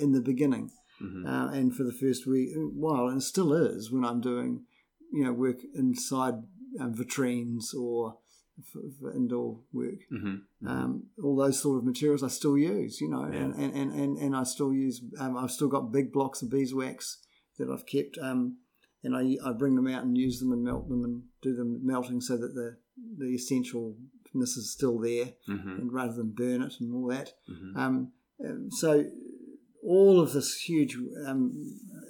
[0.00, 0.70] in the beginning,
[1.02, 1.26] Mhm.
[1.26, 4.64] uh, and for the first week, while and still is when I'm doing,
[5.12, 6.34] you know, work inside
[6.80, 8.18] um, vitrines or
[8.72, 10.40] for, for indoor work Mhm.
[10.64, 13.44] um, all those sort of materials I still use, you know, Yeah.
[13.44, 16.48] and, and, and, and, and I still use, um, I've still got big blocks of
[16.50, 17.18] beeswax
[17.58, 18.56] that I've kept, um,
[19.06, 21.80] and I, I bring them out and use them and melt them and do them
[21.84, 22.76] melting so that the,
[23.18, 25.78] the essentialness is still there, Mhm.
[25.80, 27.28] and rather than burn it and all that.
[27.48, 27.76] Mhm.
[27.76, 28.12] Um,
[28.44, 28.90] um, so
[29.82, 30.96] all of this huge
[31.26, 31.42] um,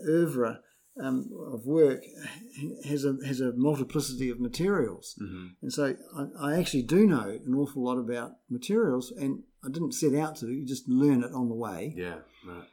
[0.09, 0.61] oeuvre
[0.99, 2.03] um, of work
[2.85, 5.15] has a has a multiplicity of materials.
[5.21, 5.51] Mhm.
[5.63, 6.23] And so I,
[6.53, 10.47] I actually do know an awful lot about materials, and I didn't set out to.
[10.51, 11.95] You just learn it on the way.
[11.97, 12.21] Yeah.
[12.47, 12.69] Right.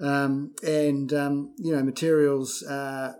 [0.00, 3.12] Um, and um, you know, materials uh,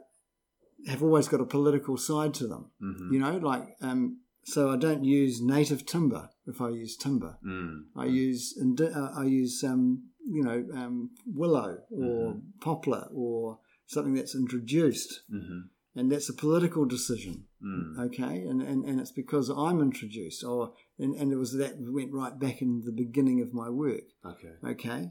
[0.88, 2.66] have always got a political side to them.
[2.82, 3.12] Mhm.
[3.12, 7.38] You know, like um, so I don't use native timber if I use timber.
[7.46, 7.84] Mm.
[7.96, 14.14] I use indi- uh, I use um, you know um, willow or poplar or something
[14.14, 15.68] that's introduced, Mhm.
[15.94, 17.44] and that's a political decision.
[17.62, 17.96] Mm.
[18.06, 22.12] okay and, and and it's because i'm introduced or and, and it was that went
[22.12, 24.54] right back in the beginning of my work Okay.
[24.64, 25.10] okay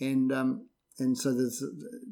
[0.00, 0.50] and um
[0.98, 1.62] and so there's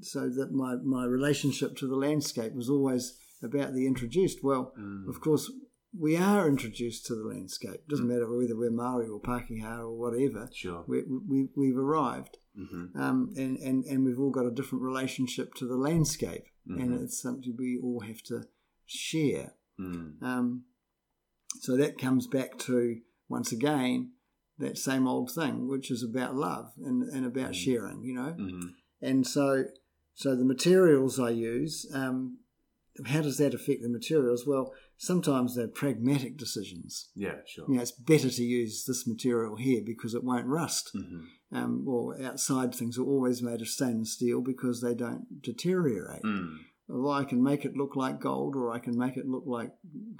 [0.02, 5.08] so that my my relationship to the landscape was always about the introduced well Mm.
[5.08, 5.50] of course
[5.98, 9.96] we are introduced to the landscape it doesn't matter whether we're maori or pakeha or
[9.98, 10.84] whatever Sure.
[10.86, 12.94] we, we, we've arrived Mhm.
[12.96, 17.02] um, and, and, and we've all got a different relationship to the landscape and Mhm.
[17.02, 18.44] it's something we all have to
[18.86, 20.20] share Mm.
[20.22, 20.64] um,
[21.60, 24.12] so that comes back to once again
[24.58, 28.34] that same old thing, which is about love and, and about sharing, you know.
[28.38, 28.74] Mhm.
[29.00, 29.64] And so,
[30.14, 32.38] so the materials I use, um,
[33.06, 34.44] how does that affect the materials?
[34.46, 37.10] Well, sometimes they're pragmatic decisions.
[37.14, 37.36] Yeah.
[37.46, 37.66] Sure.
[37.68, 40.90] You know, it's better to use this material here because it won't rust.
[40.94, 41.26] Mhm.
[41.52, 46.56] Um, or outside things are always made of stainless steel because they don't deteriorate Mm.
[46.88, 49.72] Well, I can make it look like gold, or I can make it look like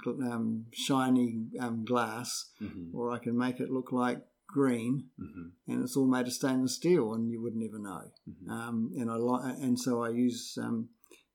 [0.05, 2.93] um, shiny um, glass, Mhm.
[2.93, 5.51] or I can make it look like green, Mhm.
[5.67, 8.11] and it's all made of stainless steel, and you would never know.
[8.27, 8.49] Mhm.
[8.49, 10.89] Um, and I li- and so I use um,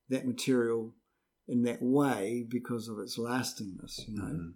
[0.09, 0.95] that material
[1.47, 4.25] in that way because of its lastingness, you know.
[4.25, 4.55] Mhm.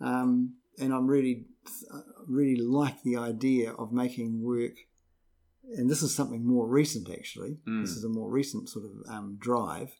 [0.00, 1.46] Um, and I'm really,
[1.90, 4.74] uh, really like the idea of making work.
[5.76, 7.58] And this is something more recent, actually.
[7.66, 7.82] Mm.
[7.82, 9.92] This is a more recent sort of um, drive.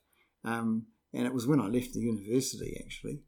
[0.43, 3.21] Um, and it was when I left the university, actually.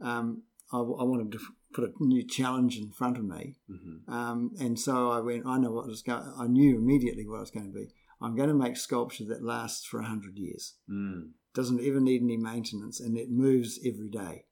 [0.00, 0.42] Um,
[0.72, 1.38] I, I wanted to
[1.74, 3.56] put a new challenge in front of me.
[3.70, 4.08] Mhm.
[4.12, 7.40] Um, and so I went, I know what was going I knew immediately what it
[7.40, 7.88] was going to be.
[8.20, 10.76] I'm going to make sculpture that lasts for 100 years.
[10.88, 11.30] Mm.
[11.54, 14.44] Doesn't ever need any maintenance, and it moves every day.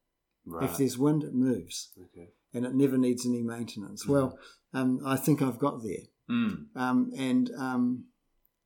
[0.45, 0.65] Right.
[0.69, 2.31] If there's wind, it moves okay.
[2.53, 4.07] and it never needs any maintenance.
[4.07, 4.39] Well,
[4.75, 6.67] um, I think I've got there, Mm.
[6.77, 8.05] um, and um,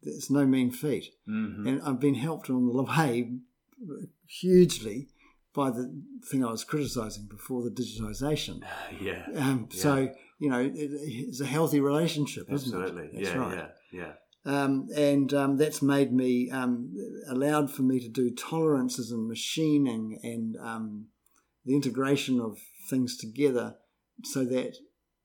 [0.07, 1.07] it's no mean feat.
[1.29, 1.67] Mhm.
[1.69, 3.33] And I've been helped on the way
[4.27, 5.09] hugely
[5.55, 5.95] by the
[6.25, 8.63] thing I was criticising before, the digitisation.
[9.01, 9.27] yeah.
[9.37, 9.81] Um, Yeah.
[9.83, 12.85] So you know, it, it's a healthy relationship, Absolutely.
[12.85, 13.11] isn't it?
[13.15, 13.57] That's yeah, right.
[13.93, 14.13] yeah.
[14.47, 14.63] Yeah.
[14.65, 16.93] Um, and um, that's made me um,
[17.29, 21.07] allowed for me to do tolerances and machining and um,
[21.65, 22.59] the integration of
[22.91, 23.77] things together,
[24.25, 24.77] so that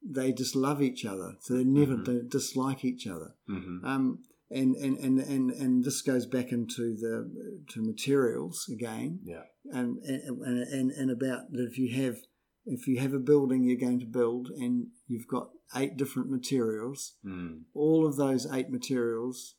[0.02, 1.34] they just love each other.
[1.42, 2.06] So they never Mhm.
[2.06, 3.36] don't dislike each other.
[3.50, 3.84] Mm-hmm.
[3.86, 4.20] Um,
[4.52, 9.44] and, and, and, and, and this goes back into the to materials again, Yeah.
[9.72, 10.42] and and,
[10.78, 12.18] and and about that if you have
[12.66, 17.14] if you have a building you're going to build and you've got eight different materials,
[17.26, 17.62] Mm.
[17.74, 19.56] all of those eight materials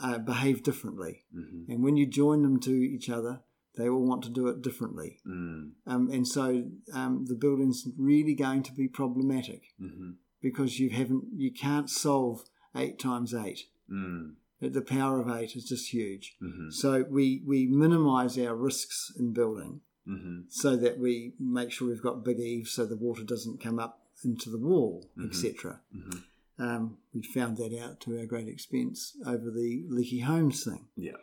[0.00, 1.70] uh, behave differently, Mm-hmm.
[1.70, 3.40] and when you join them to each other,
[3.76, 5.72] they all want to do it differently, Mm.
[5.86, 10.10] um, and so um, the building's really going to be problematic Mm-hmm.
[10.40, 12.44] because you haven't you can't solve
[12.74, 13.60] eight times eight.
[13.90, 14.34] Mm.
[14.60, 16.36] The- power of eight is just huge.
[16.42, 16.70] Mm-hmm.
[16.70, 20.40] So we we minimise our risks in building Mm-hmm.
[20.48, 24.00] so that we make sure we've got big eaves so the water doesn't come up
[24.24, 25.28] into the wall, Mhm.
[25.28, 25.80] etc.
[25.94, 26.62] Mm-hmm.
[26.62, 30.86] Um, we found that out to our great expense over the leaky homes thing.
[30.96, 31.18] Yeah.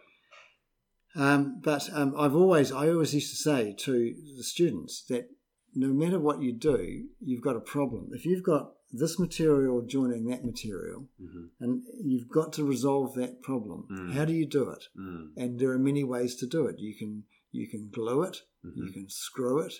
[1.15, 5.29] Um, but um, I've always I always used to say to the students that
[5.73, 8.09] no matter what you do, you've got a problem.
[8.13, 11.45] If you've got this material joining that material, Mm-hmm.
[11.59, 14.13] and you've got to resolve that problem, Mm.
[14.13, 14.85] how do you do it?
[14.97, 15.31] Mm.
[15.37, 16.79] And there are many ways to do it.
[16.79, 18.83] You can you can glue it, Mm-hmm.
[18.85, 19.73] you can screw it,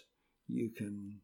[0.47, 1.20] you can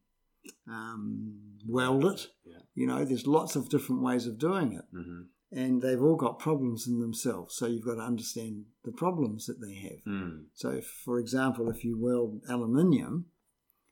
[0.68, 2.28] um, weld it.
[2.44, 2.58] Yeah.
[2.74, 5.22] You know, there's lots of different ways of doing it, Mm-hmm.
[5.52, 7.54] and they've all got problems in themselves.
[7.56, 10.04] So you've got to understand the problems that they have.
[10.06, 10.44] Mm.
[10.54, 13.26] So, if, for example, if you weld aluminium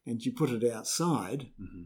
[0.06, 1.82] and you put it outside, Mm-hmm.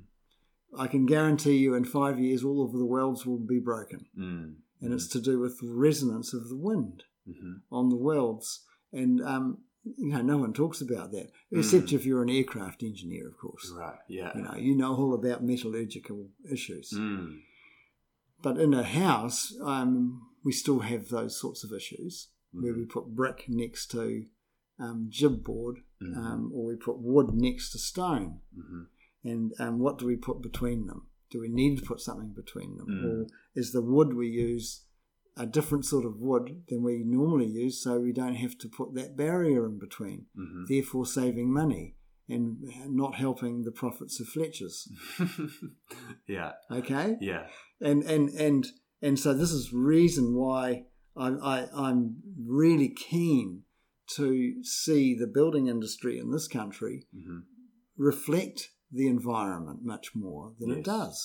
[0.78, 4.54] I can guarantee you in five years all of the welds will be broken, Mm.
[4.80, 7.04] and it's to do with the resonance of the wind.
[7.26, 7.54] Mm-hmm.
[7.74, 12.22] on the welds, and um, you know no one talks about that except if you're
[12.22, 13.72] an aircraft engineer, of course.
[13.74, 13.96] Right.
[14.08, 14.30] Yeah.
[14.36, 17.38] You know you know all about metallurgical issues, Mm.
[18.42, 23.14] but in a house, um, we still have those sorts of issues where we put
[23.16, 24.26] brick next to
[24.78, 26.16] um, GIB board, Mhm.
[26.16, 28.82] um, or we put wood next to stone, Mm-hmm.
[29.24, 31.06] And um, what do we put between them?
[31.30, 33.04] Do we need to put something between them, Mm.
[33.04, 34.84] or is the wood we use
[35.36, 38.94] a different sort of wood than we normally use, so we don't have to put
[38.94, 40.64] that barrier in between, Mm-hmm.
[40.68, 41.96] therefore saving money
[42.28, 42.58] and
[42.88, 44.88] not helping the profits of Fletcher's.
[46.26, 46.52] yeah.
[46.70, 47.46] Okay, Yeah.
[47.80, 48.66] and and and
[49.02, 50.84] and so this is reason why
[51.16, 52.16] I, I I'm
[52.46, 53.62] really keen
[54.16, 57.38] to see the building industry in this country Mm-hmm.
[57.96, 61.16] reflect the environment much more than it does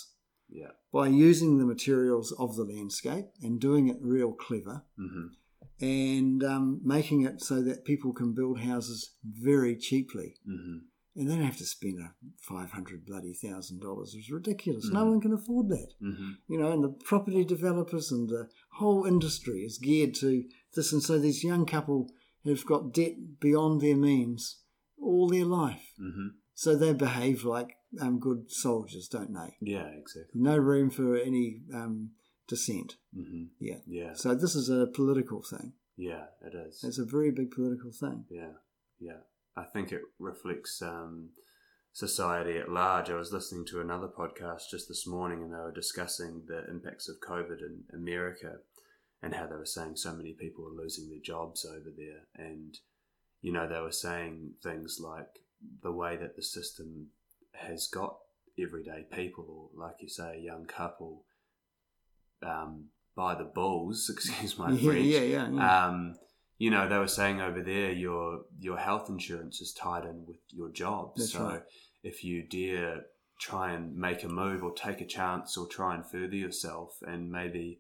[0.49, 0.71] Yeah.
[0.91, 5.27] by using the materials of the landscape and doing it real clever Mm-hmm.
[5.81, 10.77] and um, making it so that people can build houses very cheaply Mm-hmm.
[11.15, 15.09] and they don't have to spend a 500 bloody thousand dollars it's ridiculous no Mhm.
[15.09, 16.31] one can afford that Mm-hmm.
[16.47, 18.49] you know and the property developers and the
[18.79, 20.43] whole industry is geared to
[20.75, 22.09] this and so these young couple
[22.45, 24.61] have got debt beyond their means
[25.01, 26.27] all their life Mm-hmm.
[26.59, 29.87] So they behave like um, good soldiers don't they Yeah.
[29.97, 30.41] Exactly.
[30.41, 32.09] no room for any um,
[32.49, 32.97] dissent.
[33.17, 33.43] Mm-hmm.
[33.61, 33.77] Yeah.
[33.87, 34.13] Yeah.
[34.13, 35.71] So this is a political thing.
[35.95, 36.25] Yeah.
[36.45, 36.83] It is.
[36.83, 38.25] It's a very big political thing.
[38.29, 38.55] Yeah,
[38.99, 39.21] yeah.
[39.55, 41.29] I think it reflects um,
[41.93, 43.09] society at large.
[43.09, 47.07] I was listening to another podcast just this morning, and they were discussing the impacts
[47.07, 48.57] of COVID in America
[49.21, 52.27] and how they were saying so many people are losing their jobs over there.
[52.35, 52.77] And,
[53.41, 55.39] you know, they were saying things like
[55.81, 57.07] the way that the system
[57.53, 58.17] has got
[58.61, 59.45] everyday people,
[59.75, 61.23] or like you say, a young couple,
[62.43, 62.85] um,
[63.15, 65.05] by the balls, excuse my yeah, French.
[65.05, 65.85] yeah, yeah, yeah.
[65.85, 66.15] Um,
[66.57, 70.37] you know, they were saying over there your your health insurance is tied in with
[70.49, 71.13] your job.
[71.15, 71.63] That's so right.
[72.03, 73.05] if you dare
[73.39, 77.31] try and make a move or take a chance or try and further yourself and
[77.31, 77.79] maybe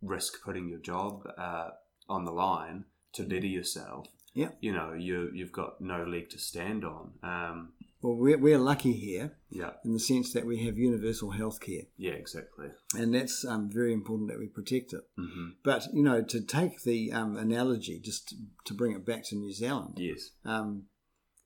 [0.00, 1.70] risk putting your job uh,
[2.08, 4.50] on the line to better yourself, Yeah.
[4.60, 7.12] you know, you you've got no leg to stand on.
[7.22, 11.60] Um, well, we're, we're lucky here yeah, in the sense that we have universal health
[11.60, 12.68] care, yeah, exactly.
[12.96, 15.02] and that's um, very important that we protect it.
[15.16, 19.22] hmm But, you know, to take the um, analogy, just to, to bring it back
[19.26, 20.30] to New Zealand, Yes.
[20.44, 20.86] um,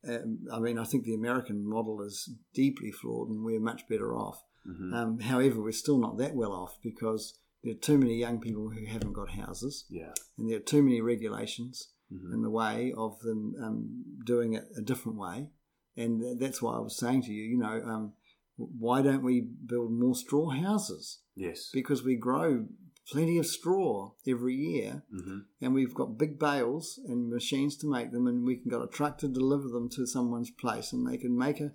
[0.09, 4.17] um, I mean, I think the American model is deeply flawed and we're much better
[4.17, 4.43] off.
[4.65, 8.41] hmm Um, however, we're still not that well off because there are too many young
[8.41, 10.13] people who haven't got houses yeah.
[10.39, 14.65] and there are too many regulations hmm in the way of them um, doing it
[14.77, 15.51] a different way.
[15.97, 18.13] And that's why I was saying to you, you know, um,
[18.57, 21.21] why don't we build more straw houses?
[21.35, 21.71] Yes.
[21.73, 22.67] Because we grow
[23.11, 28.13] plenty of straw every year, hmm and we've got big bales and machines to make
[28.13, 31.17] them, and we can got a truck to deliver them to someone's place, and they
[31.17, 31.73] can make a,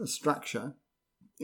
[0.00, 0.74] a structure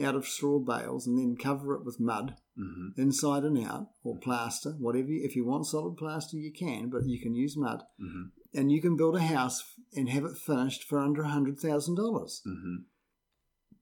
[0.03, 4.17] out of straw bales and then cover it with mud hmm inside and out or
[4.17, 5.09] plaster, whatever.
[5.09, 8.71] You, if you want solid plaster, you can, but you can use mud, hmm and
[8.71, 12.41] you can build a house and have it finished for under a hundred thousand dollars.
[12.45, 12.77] hmm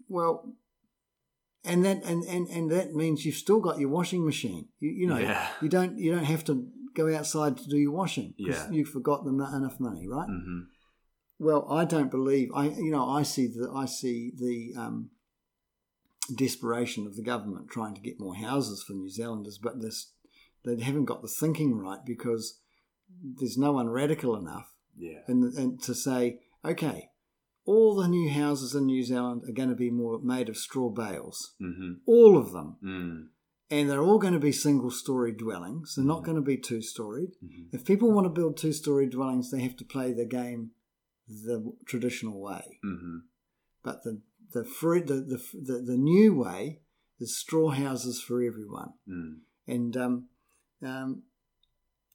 [0.09, 0.53] Well,
[1.63, 4.67] and that and, and, and that means you've still got your washing machine.
[4.79, 5.47] You, you know, Yeah.
[5.61, 8.33] you don't you don't have to go outside to do your washing.
[8.37, 8.71] 'cause Yeah.
[8.71, 10.27] you've forgot the mo- enough money, right?
[10.27, 10.59] hmm
[11.39, 12.67] Well, I don't believe I.
[12.69, 15.09] You know, I see the I see the um,
[16.33, 20.11] desperation of the government trying to get more houses for New Zealanders, but this
[20.63, 22.59] they haven't got the thinking right because
[23.21, 25.19] there's no one radical enough Yeah.
[25.27, 27.09] and, and to say, okay,
[27.65, 30.89] all the new houses in New Zealand are going to be more made of straw
[30.89, 33.27] bales, hmm all of them, Mm.
[33.69, 35.93] and they're all going to be single-story dwellings.
[35.95, 37.31] They're not going to be two-storied.
[37.43, 37.67] Mhm.
[37.71, 40.71] If people want to build two-story dwellings, they have to play the game
[41.27, 42.79] the traditional way.
[42.83, 43.17] hmm
[43.83, 44.21] But the
[44.53, 46.79] the free, the, the the the new way
[47.19, 49.37] is straw houses for everyone, Mm.
[49.67, 50.27] and um,
[50.83, 51.23] um,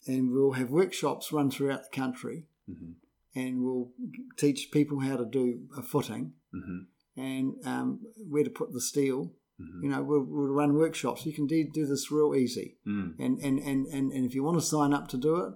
[0.06, 2.92] and we'll have workshops run throughout the country, hmm
[3.32, 3.92] and we'll
[4.36, 6.80] teach people how to do a footing hmm
[7.16, 9.32] and um, where to put the steel.
[9.58, 11.24] hmm You know, we'll, we'll run workshops.
[11.26, 13.14] You can do, do this real easy, Mm.
[13.18, 15.54] and, and, and, and, and if you want to sign up to do it,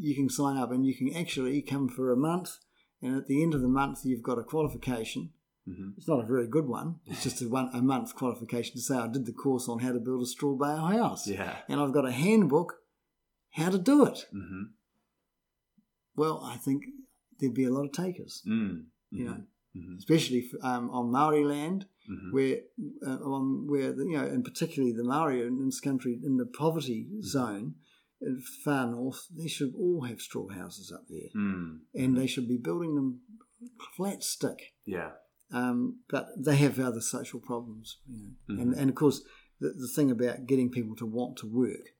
[0.00, 2.50] you can sign up, and you can actually come for a month,
[3.02, 5.30] and at the end of the month, you've got a qualification.
[5.68, 6.88] Hmm It's not a very good one.
[7.06, 9.92] It's just a one a month qualification to say I did the course on how
[9.92, 11.56] to build a straw bale house, Yeah.
[11.68, 12.70] and I've got a handbook
[13.50, 14.18] how to do it.
[14.32, 14.62] hmm
[16.16, 16.84] Well, I think
[17.38, 18.86] there'd be a lot of takers, Mm.
[19.10, 19.40] you know,
[19.74, 22.56] hmm especially f- um, on Maori land, hmm where
[23.06, 26.46] uh, on where the, you know, and particularly the Maori in this country in the
[26.46, 27.74] poverty zone,
[28.20, 31.80] in far north, they should all have straw houses up there, Mm.
[31.94, 33.20] and they should be building them
[33.96, 34.74] flat stick.
[34.84, 35.10] Yeah.
[35.50, 38.54] Um, but they have other social problems, you know.
[38.54, 38.62] Mhm.
[38.62, 39.22] and and of course
[39.60, 41.94] the, the thing about getting people to want to work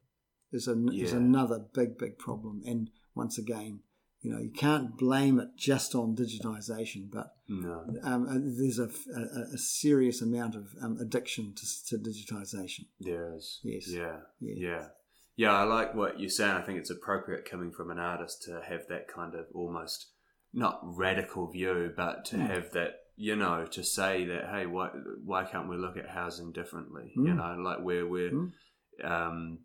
[0.53, 2.63] is a, is another big big problem.
[2.67, 3.81] And once again,
[4.21, 7.85] you know, you can't blame it just on digitization, but No.
[8.03, 12.87] um, uh, there's a, a, a serious amount of um, addiction to, to digitization.
[13.01, 13.61] There is.
[13.63, 13.89] Yes.
[13.91, 14.21] Yeah.
[14.41, 14.55] Yeah.
[14.57, 14.89] Yeah.
[15.37, 16.51] Yeah, I like what you're saying.
[16.57, 20.07] I think it's appropriate coming from an artist to have that kind of almost
[20.53, 22.49] not radical view, but to Mm.
[22.51, 24.89] have that, you know, to say that, hey, why
[25.25, 27.13] why can't we look at housing differently?
[27.17, 27.37] You Mm.
[27.37, 28.51] know, like where we're, Mm.
[29.05, 29.59] um,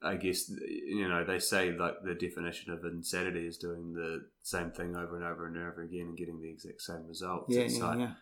[0.00, 4.70] I guess, you know, they say like the definition of insanity is doing the same
[4.70, 7.54] thing over and over and over again and getting the exact same results.
[7.54, 8.14] Yeah, it's yeah, like, yeah.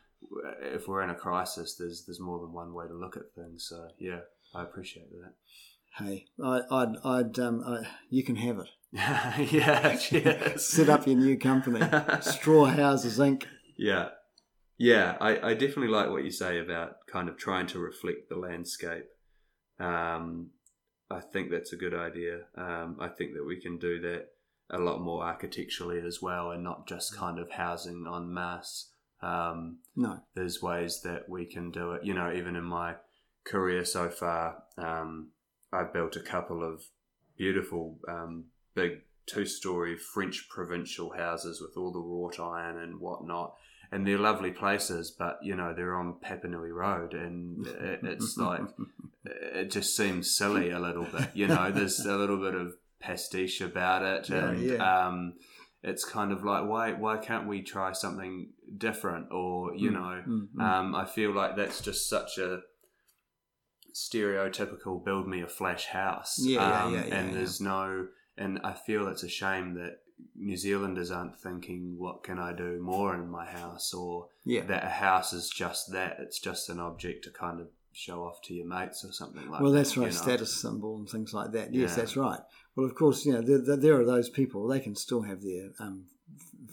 [0.76, 3.66] if we're in a crisis, there's there's more than one way to look at things.
[3.68, 4.20] So yeah,
[4.54, 5.34] I appreciate that.
[5.98, 8.68] Hey, I, I'd, I'd, um, I, you can have it.
[9.52, 10.64] yeah, cheers.
[10.64, 11.80] Set up your new company,
[12.20, 13.44] Straw Houses Inc.
[13.76, 14.10] yeah,
[14.80, 15.16] yeah.
[15.20, 19.04] I, I definitely like what you say about kind of trying to reflect the landscape.
[19.78, 20.50] Um,
[21.10, 22.40] I think that's a good idea.
[22.56, 24.28] Um, I think that we can do that
[24.70, 28.90] a lot more architecturally as well, and not just kind of housing en masse.
[29.22, 32.04] Um, No, there's ways that we can do it.
[32.04, 32.94] You know, even in my
[33.44, 35.32] career so far, um,
[35.72, 36.84] I've built a couple of
[37.36, 43.54] beautiful, um, big two-story French provincial houses with all the wrought iron and whatnot,
[43.92, 45.10] and they're lovely places.
[45.16, 48.62] But you know, they're on Papanui Road, and it, it's like
[49.24, 51.30] it just seems silly a little bit.
[51.34, 55.06] You know, there's a little bit of pastiche about it, Yeah, and yeah.
[55.06, 55.34] um,
[55.82, 59.32] it's kind of like why why can't we try something different?
[59.32, 60.62] Or you Mm, know, mm, mm.
[60.62, 62.60] um, I feel like that's just such a
[63.94, 66.36] stereotypical build me a flash house.
[66.40, 67.34] Yeah, yeah, um, yeah, yeah, and yeah.
[67.38, 69.98] there's no, and I feel it's a shame that
[70.36, 73.92] New Zealanders aren't thinking, what can I do more in my house?
[73.94, 74.62] Or yeah.
[74.62, 78.40] that a house is just that, it's just an object to kind of show off
[78.42, 79.64] to your mates or something like well, that.
[79.64, 80.22] Well, that's right, you know?
[80.22, 81.74] status symbol and things like that.
[81.74, 81.96] Yes, Yeah.
[81.96, 82.40] that's right.
[82.76, 85.70] Well, of course, you know, there, there, are those people, they can still have their
[85.78, 86.04] um,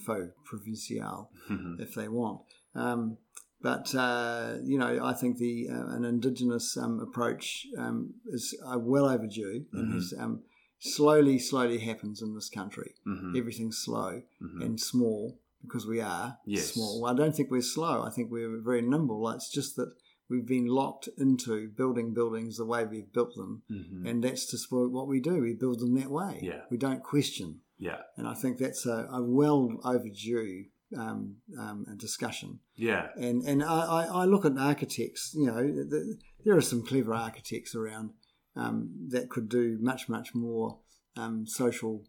[0.06, 1.80] faux provincial Mhm.
[1.80, 2.41] if they want.
[2.76, 3.18] Um,
[3.60, 8.78] but, uh, you know, I think the uh, an indigenous um, approach um, is uh,
[8.78, 9.93] well overdue and Mhm.
[9.95, 10.43] has um,
[10.80, 12.95] slowly, slowly happens in this country.
[13.05, 13.38] Mhm.
[13.38, 14.63] Everything's slow Mhm.
[14.63, 16.73] and small because we are Yes.
[16.73, 17.05] small.
[17.05, 18.03] I don't think we're slow.
[18.03, 19.28] I think we're very nimble.
[19.30, 19.93] It's just that
[20.30, 24.07] we've been locked into building buildings the way we've built them, Mhm.
[24.09, 25.41] and that's just what what we do.
[25.41, 26.39] We build them that way.
[26.43, 26.63] Yeah.
[26.69, 30.65] We don't question, yeah, and I think that's a, a well overdue
[30.95, 32.59] um, um, discussion.
[32.75, 35.34] yeah, And and I, I, I look at architects.
[35.34, 38.13] You know, the, there are some clever architects around.
[38.58, 40.80] Um, that could do much, much more
[41.16, 42.03] um, social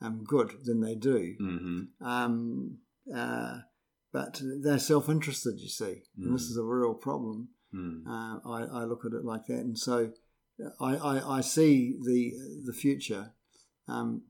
[0.00, 1.34] um, good than they do.
[1.40, 2.04] Mm-hmm.
[2.04, 2.78] Um,
[3.14, 3.58] uh,
[4.12, 6.02] but they're self interested, you see.
[6.18, 6.50] And this Mm.
[6.50, 7.48] is a real problem.
[7.74, 8.06] Mm.
[8.06, 9.60] Uh, I, I look at it like that.
[9.60, 10.12] And so
[10.80, 12.32] I, I, I see the,
[12.66, 13.32] the future
[13.88, 14.22] um,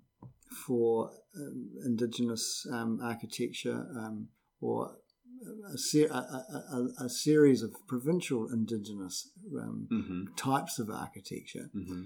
[0.66, 4.28] for um, Indigenous um, architecture um,
[4.60, 4.98] or
[5.42, 10.34] a, a, a, series of provincial Indigenous um, Mm-hmm.
[10.36, 12.02] types of architecture Mm-hmm.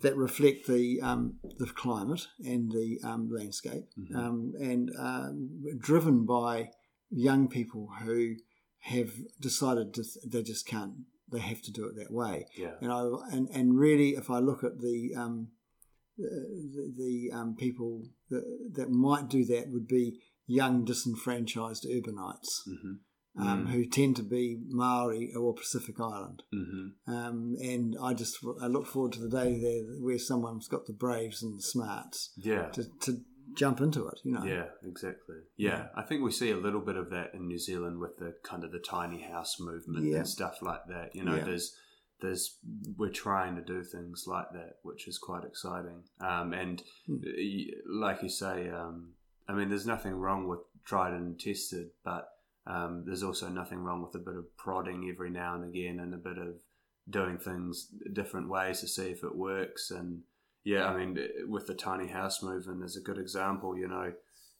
[0.00, 4.16] that reflect the um, the climate and the um, landscape, Mhm.
[4.16, 6.70] um, and um, driven by
[7.10, 8.36] young people who
[8.80, 10.94] have decided to, they just can't.
[11.30, 12.46] They have to do it that way.
[12.56, 12.74] Yeah.
[12.82, 13.02] And I
[13.34, 15.48] and, and really, if I look at the um,
[16.18, 20.20] the, the um, people that, that might do that, would be
[20.60, 22.94] young disenfranchised urbanites Mm-hmm.
[23.48, 23.70] um, Mm.
[23.72, 26.42] who tend to be Maori or Pacific Island.
[26.54, 26.86] Mm-hmm.
[27.14, 30.92] Um, and I just I look forward to the day there where someone's got the
[31.04, 32.66] braves and the smarts Yeah.
[32.76, 33.12] to, to
[33.62, 34.18] jump into it.
[34.24, 34.44] You know.
[34.44, 35.36] Yeah, exactly.
[35.56, 38.30] Yeah, I think we see a little bit of that in New Zealand with the
[38.50, 40.18] kind of the tiny house movement Yeah.
[40.18, 41.14] and stuff like that.
[41.16, 41.44] You know, Yeah.
[41.44, 41.66] there's
[42.20, 42.44] there's
[42.98, 46.00] we're trying to do things like that, which is quite exciting.
[46.20, 46.76] Um, and
[47.08, 47.66] y-
[48.06, 49.14] like you say, um,
[49.48, 52.28] I mean, there's nothing wrong with tried and tested, but
[52.66, 56.14] um, there's also nothing wrong with a bit of prodding every now and again and
[56.14, 56.54] a bit of
[57.10, 59.90] doing things different ways to see if it works.
[59.90, 60.20] And
[60.64, 61.18] yeah, I mean,
[61.48, 63.76] with the tiny house movement, there's a good example.
[63.76, 64.12] You know,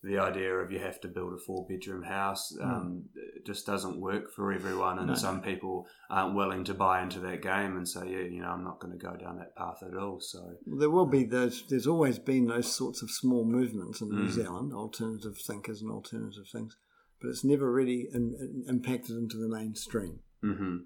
[0.04, 4.00] the idea of you have to build a four bedroom house um, it just doesn't
[4.00, 5.14] work for everyone, and No.
[5.14, 8.64] some people aren't willing to buy into that game and say, yeah, you know, I'm
[8.64, 10.20] not going to go down that path at all.
[10.20, 11.64] So There will be those.
[11.68, 14.30] There's always been those sorts of small movements in New Mm.
[14.30, 16.76] Zealand, alternative thinkers and alternative things,
[17.20, 20.20] but it's never really in, in- impacted into the mainstream.
[20.40, 20.78] hmm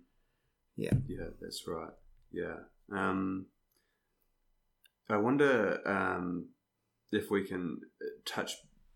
[0.76, 0.94] Yeah.
[1.08, 1.92] yeah, that's right.
[2.32, 2.56] Yeah.
[2.92, 3.46] Um,
[5.08, 6.48] I wonder um,
[7.12, 7.80] if we can
[8.24, 8.52] touch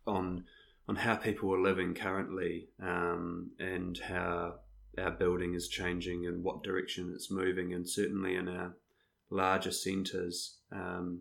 [0.06, 0.44] on
[0.88, 4.54] on how people are living currently um, and how
[4.98, 8.74] our building is changing and what direction it's moving, and certainly in our
[9.30, 11.20] larger centres, um,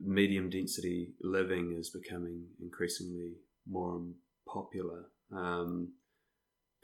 [0.00, 3.32] medium density living is becoming increasingly
[3.68, 4.00] more
[4.46, 5.06] popular.
[5.32, 5.92] Um,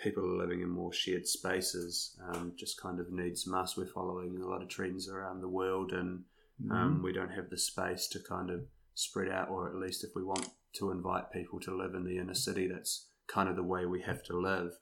[0.01, 3.77] people are living in more shared spaces, um, just kind of needs must.
[3.77, 6.25] We're following a lot of trends around the world, and
[6.71, 8.63] um, we don't have the space to kind of
[8.95, 12.19] spread out, or at least if we want to invite people to live in the
[12.19, 14.73] inner city, that's kind of the way we have to live.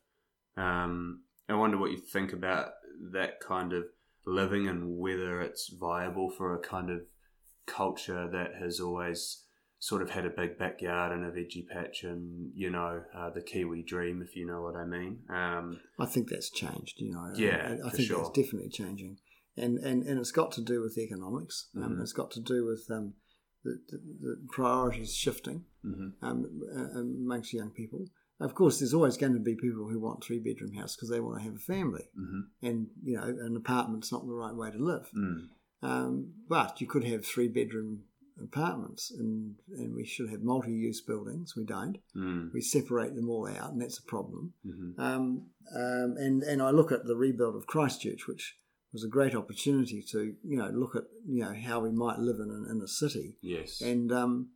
[0.57, 2.71] Um, I wonder what you think about
[3.13, 3.85] that kind of
[4.27, 7.01] living and whether it's viable for a kind of
[7.67, 9.45] culture that has always
[9.79, 13.41] sort of had a big backyard and a veggie patch and you know uh, the
[13.41, 15.21] Kiwi dream, if you know what I mean.
[15.31, 17.01] Um, I think that's changed.
[17.01, 18.19] You know, Yeah, I, I think sure.
[18.19, 19.19] that's definitely changing,
[19.57, 21.69] and and and it's got to do with economics.
[21.77, 22.03] Um, Mhm.
[22.03, 23.15] It's got to do with um,
[23.65, 28.07] the, the, the priorities shifting mhm, um, uh, amongst young people.
[28.41, 31.21] Of course, there's always going to be people who want three bedroom house because they
[31.21, 34.71] want to have a family, mhm, and you know, an apartment's not the right way
[34.71, 35.11] to live.
[35.15, 35.49] mm,
[35.83, 38.05] Um, but you could have three bedroom
[38.43, 41.55] apartments, and and we should have multi use buildings.
[41.57, 41.99] We don't.
[42.17, 44.55] mm, We separate them all out, and that's a problem.
[44.67, 48.57] mhm, Um, um, and and I look at the rebuild of Christchurch, which
[48.93, 52.41] was a great opportunity to you know look at you know how we might live
[52.41, 53.37] in in a city.
[53.43, 53.81] yes.
[53.81, 54.51] And um,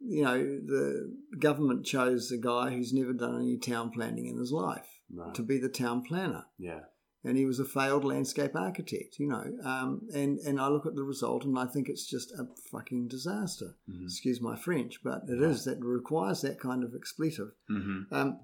[0.00, 4.52] you know the government chose a guy who's never done any town planning in his
[4.52, 5.34] life right.
[5.34, 6.80] to be the town planner, yeah.
[7.24, 9.18] and he was a failed landscape architect.
[9.18, 12.32] You know, um, and and I look at the result, and I think it's just
[12.32, 13.76] a fucking disaster.
[13.88, 15.48] mhm, Excuse my French, but it Yeah.
[15.48, 17.52] is that requires that kind of expletive.
[17.70, 18.40] mhm, Um,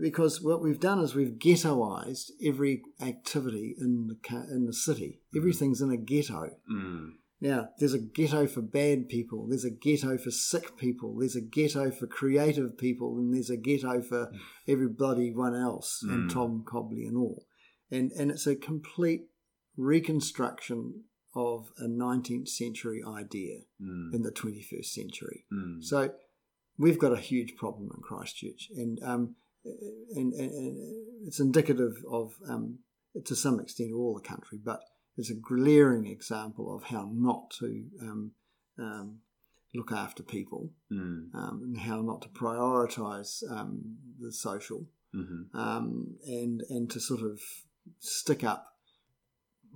[0.00, 5.20] because what we've done is we've ghettoized every activity in the in the city.
[5.36, 6.56] Everything's in a ghetto.
[6.70, 7.10] mm,
[7.40, 9.46] Now, there's a ghetto for bad people.
[9.48, 11.16] There's a ghetto for sick people.
[11.18, 14.30] There's a ghetto for creative people, and there's a ghetto for
[14.66, 16.32] everybody one else, and Mm.
[16.32, 17.46] Tom Cobley and all.
[17.90, 19.26] And and it's a complete
[19.76, 21.04] reconstruction
[21.34, 25.44] of a 19th century idea mm, in the 21st century.
[25.52, 26.12] mm, So
[26.78, 32.34] we've got a huge problem in Christchurch, and um, and, and, and it's indicative of,
[32.48, 32.80] um,
[33.24, 34.80] to some extent, all the country, but
[35.16, 38.32] it's a glaring example of how not to um,
[38.78, 39.18] um,
[39.74, 46.16] look after people mm, um, and how not to prioritise um, the social mhm, um,
[46.26, 47.40] and and to sort of
[47.98, 48.78] stick up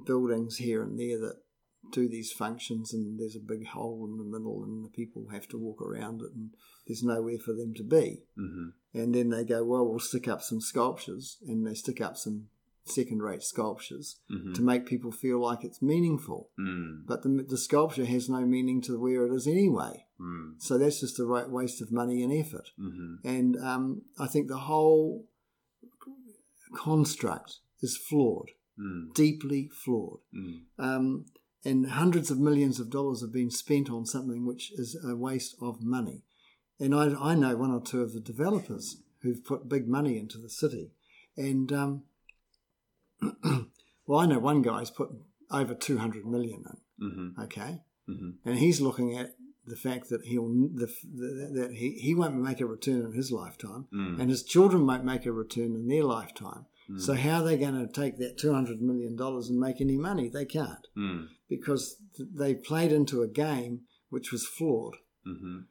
[0.07, 1.37] buildings here and there that
[1.93, 5.49] do these functions and there's a big hole in the middle and the people have
[5.49, 6.51] to walk around it and
[6.87, 8.23] there's nowhere for them to be.
[8.39, 12.17] Mhm, and then they go well we'll stick up some sculptures and they stick up
[12.17, 12.49] some
[12.89, 14.55] second rate sculptures Mhm.
[14.55, 16.51] to make people feel like it's meaningful.
[16.59, 17.07] Mm.
[17.07, 20.07] But the, the sculpture has no meaning to where it is anyway.
[20.21, 20.55] Mm.
[20.61, 22.71] So that's just a right waste of money and effort.
[22.79, 23.19] Mhm.
[23.25, 25.27] And um, I think the whole
[26.75, 29.13] construct is flawed, Mm.
[29.15, 30.21] deeply flawed.
[30.33, 30.61] Mm.
[30.79, 31.27] Um,
[31.65, 35.57] and hundreds of millions of dollars have been spent on something which is a waste
[35.61, 36.23] of money.
[36.79, 40.39] And I, I know one or two of the developers who've put big money into
[40.39, 40.93] the city.
[41.37, 42.03] And, um,
[44.07, 45.11] well, I know one guy's put
[45.51, 46.65] over 200 million
[47.01, 47.45] in, Mhm.
[47.45, 47.81] okay?
[48.09, 48.35] Mhm.
[48.45, 49.35] And he's looking at
[49.67, 53.31] the fact that he'll the, the, that he, he won't make a return in his
[53.31, 54.21] lifetime, Mm.
[54.21, 56.67] and his children won't make a return in their lifetime.
[56.91, 57.01] Mm.
[57.01, 59.99] So how are they going to take that two hundred million dollars and make any
[59.99, 60.29] money?
[60.29, 61.29] They can't Mm.
[61.49, 64.97] because they played into a game which was flawed.
[65.27, 65.65] Mhm.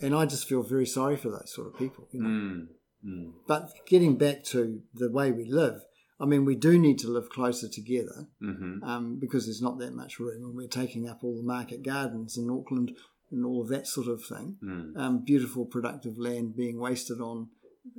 [0.00, 2.08] And I just feel very sorry for those sort of people.
[2.12, 2.28] You know?
[2.28, 2.68] Mm.
[3.06, 3.32] Mm.
[3.46, 5.82] But getting back to the way we live,
[6.20, 8.82] I mean, we do need to live closer together Mhm.
[8.84, 12.36] um, because there's not that much room, and we're taking up all the market gardens
[12.38, 12.96] in Auckland
[13.30, 14.56] and all of that sort of thing.
[14.62, 14.96] Mm.
[14.96, 17.48] Um, beautiful, productive land being wasted on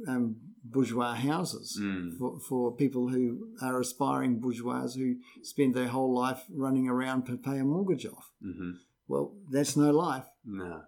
[0.07, 2.17] um, bourgeois houses Mm.
[2.17, 7.37] for, for people who are aspiring bourgeois who spend their whole life running around to
[7.37, 8.31] pay a mortgage off.
[8.43, 8.77] Mhm.
[9.07, 10.25] Well, that's no life.
[10.43, 10.81] No.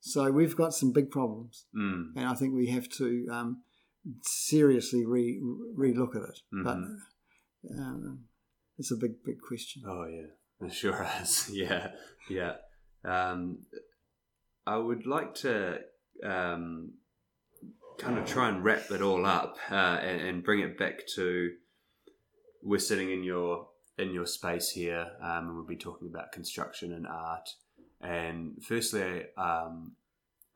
[0.00, 2.12] So we've got some big problems, Mm.
[2.16, 3.62] and I think we have to um,
[4.22, 5.40] seriously re
[5.74, 6.40] re look at it.
[6.52, 6.78] But
[7.78, 8.24] um,
[8.78, 9.82] it's a big, big question.
[9.86, 11.50] Oh yeah, it sure is.
[11.52, 11.90] yeah,
[12.28, 12.54] yeah.
[13.04, 13.60] Um,
[14.66, 15.78] I would like to
[16.24, 16.92] um,
[17.98, 21.52] kind of try and wrap it all up uh, and, and bring it back to
[22.62, 26.92] we're sitting in your in your space here, um, and we'll be talking about construction
[26.92, 27.48] and art.
[28.00, 29.92] And firstly, um,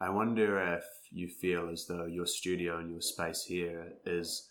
[0.00, 4.48] I wonder if you feel as though your studio and your space here is,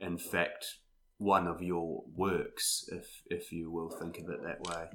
[0.00, 0.66] in fact,
[1.18, 4.88] one of your works, if if you will think of it that way.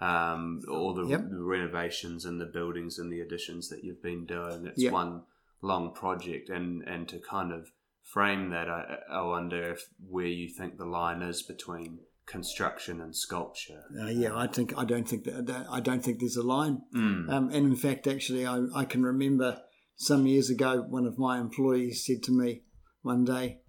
[0.00, 1.24] Um, all the Yep.
[1.30, 4.92] renovations and the buildings and the additions that you've been doing, it's Yep.
[4.92, 5.24] one
[5.60, 10.48] long project, and and to kind of frame that, I, I wonder if where you
[10.48, 13.82] think the line is between construction and sculpture.
[14.00, 16.82] Uh, yeah, I think I don't think that that- I don't think there's a line.
[16.94, 17.30] Mm.
[17.32, 19.62] Um, and in fact, actually, I, I can remember
[19.96, 22.62] some years ago, one of my employees said to me
[23.02, 23.60] one day,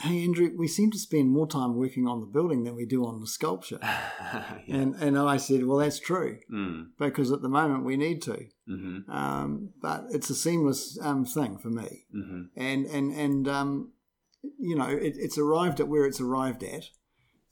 [0.00, 3.04] "Hey, Andrew, we seem to spend more time working on the building than we do
[3.06, 4.54] on the sculpture." yeah.
[4.68, 6.88] And and I said, "Well, that's true Mm.
[6.98, 11.58] because at the moment we need to, hmm um, but it's a seamless um, thing
[11.58, 13.92] for me." hmm and and and um,
[14.58, 16.84] you know it, it's arrived at where it's arrived at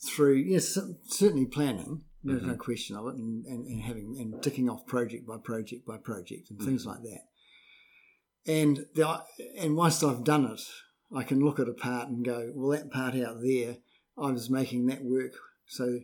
[0.07, 4.69] through yes certainly planning there's no question of it and, and, and having and ticking
[4.69, 7.21] off project by project by project and things like that
[8.47, 9.23] and the,
[9.59, 10.61] and whilst I've done it
[11.15, 13.77] I can look at a part and go well that part out there
[14.19, 15.35] I was making that work
[15.67, 16.01] so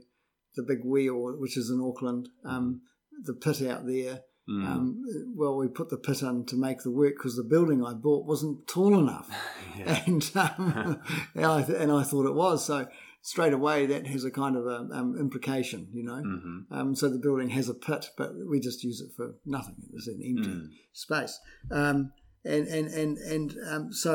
[0.54, 2.82] the big wheel which is in Auckland um,
[3.24, 4.66] the pit out there Mm.
[4.66, 5.04] um,
[5.36, 8.26] well, we put the pit in to make the work because the building I bought
[8.26, 9.30] wasn't tall enough,
[9.78, 10.02] yeah.
[10.04, 11.00] and um,
[11.36, 12.66] and, I th- and I thought it was.
[12.66, 12.88] So
[13.24, 16.22] straight away, that has a kind of a, um, implication, you know.
[16.22, 19.76] hmm Um, so the building has a pit, but we just use it for nothing.
[19.94, 20.68] It's an empty Mm.
[20.92, 21.38] space,
[21.70, 22.12] um,
[22.44, 24.12] and and and and um, so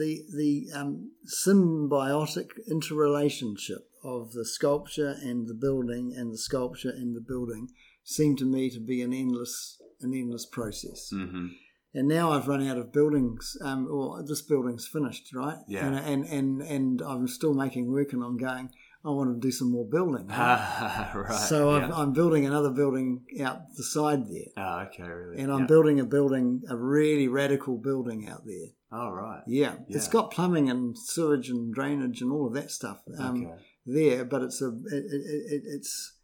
[0.00, 7.14] the the um, symbiotic interrelationship of the sculpture and the building, and the sculpture and
[7.14, 7.68] the building,
[8.04, 11.10] seemed to me to be an endless an endless process.
[11.10, 11.48] hmm
[11.96, 15.56] And now I've run out of buildings, um, or this building's finished, right?
[15.66, 15.86] Yeah.
[15.86, 18.70] And, and and and I'm still making work, and I'm going.
[19.02, 20.26] I want to do some more building.
[20.28, 21.12] right?
[21.14, 21.32] right.
[21.32, 21.90] so yeah.
[21.94, 25.40] I'm, building another building out the side there, Oh, okay, really.
[25.40, 25.66] and I'm yeah.
[25.66, 28.70] building a building, a really radical building out there.
[28.90, 29.42] Oh, right.
[29.46, 33.62] Yeah, it's got plumbing and sewage and drainage and all of that stuff um, okay.
[33.86, 36.14] there, but it's a it, it, it, it's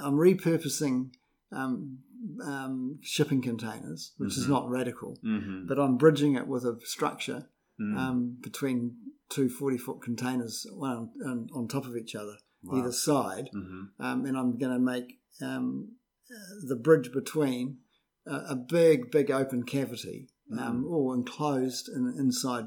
[0.00, 1.10] I'm repurposing
[1.52, 1.98] um,
[2.42, 4.50] um, shipping containers, which is Mhm.
[4.50, 7.48] not radical, hmm but I'm bridging it with a structure
[7.78, 7.96] Mm.
[7.96, 8.96] um, between
[9.30, 12.78] two 40 foot containers, one on, on top of each other, Wow.
[12.80, 15.92] either side, hmm um, and I'm going to make um,
[16.30, 17.78] uh, the bridge between
[18.26, 22.66] a, a big, big open cavity, um, all enclosed in, inside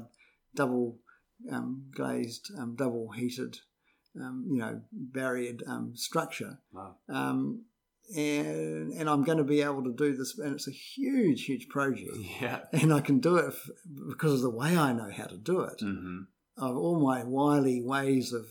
[0.56, 0.98] double
[1.50, 3.60] um, glazed, um, double heated,
[4.20, 6.58] um, you know, barriered um, structure.
[6.72, 6.96] Wow.
[8.16, 11.68] And, and I'm going to be able to do this, and it's a huge, huge
[11.68, 12.10] project.
[12.40, 12.60] Yeah.
[12.72, 13.70] And I can do it f-
[14.08, 16.20] because of the way I know how to do it hmm
[16.56, 18.46] of all my wily ways of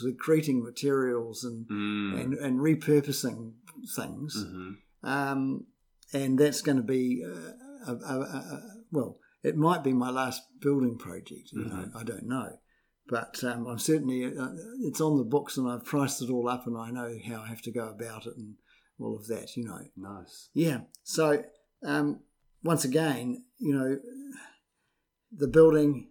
[0.00, 2.20] secreting materials and Mm.
[2.20, 3.52] and, and repurposing
[3.94, 4.72] things, hmm
[5.04, 5.66] um,
[6.12, 7.52] and that's going to be uh,
[7.86, 11.50] a, a, a, a, well, it might be my last building project.
[11.52, 12.58] You know, I don't know,
[13.08, 14.48] but um, I'm certainly uh,
[14.80, 17.46] it's on the books, and I've priced it all up, and I know how I
[17.46, 18.54] have to go about it, and
[18.98, 19.56] all of that.
[19.56, 19.80] You know.
[19.96, 20.48] Nice.
[20.54, 20.80] Yeah.
[21.04, 21.44] So
[21.84, 22.20] um,
[22.62, 23.98] once again, you know,
[25.32, 26.10] the building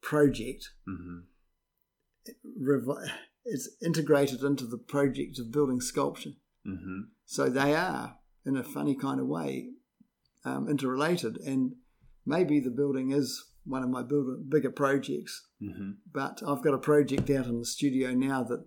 [0.00, 1.20] project hmm
[2.60, 3.10] revi-
[3.44, 6.30] is integrated into the project of building sculpture.
[6.64, 8.16] hmm So they are,
[8.46, 9.70] in a funny kind of way,
[10.44, 11.38] um, interrelated.
[11.38, 11.76] And
[12.24, 15.46] maybe the building is one of my build- bigger projects.
[15.60, 18.64] hmm But I've got a project out in the studio now that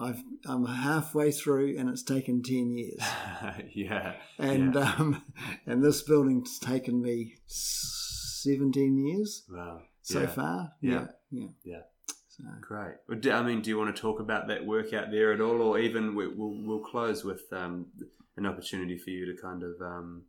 [0.00, 3.00] I've, I'm halfway through, and it's taken ten years.
[3.74, 4.14] yeah.
[4.38, 4.94] And yeah.
[4.98, 5.22] um,
[5.66, 9.80] and this building's taken me seventeen years wow.
[10.02, 10.26] so yeah.
[10.26, 10.72] far.
[10.80, 11.06] Yeah.
[11.30, 11.48] yeah.
[11.64, 11.80] Yeah.
[12.28, 12.94] So, Great.
[13.32, 15.78] I mean, do you want to talk about that work out there at all, or
[15.78, 17.86] even we, we'll we'll close with um,
[18.36, 20.22] an opportunity for you to kind of um,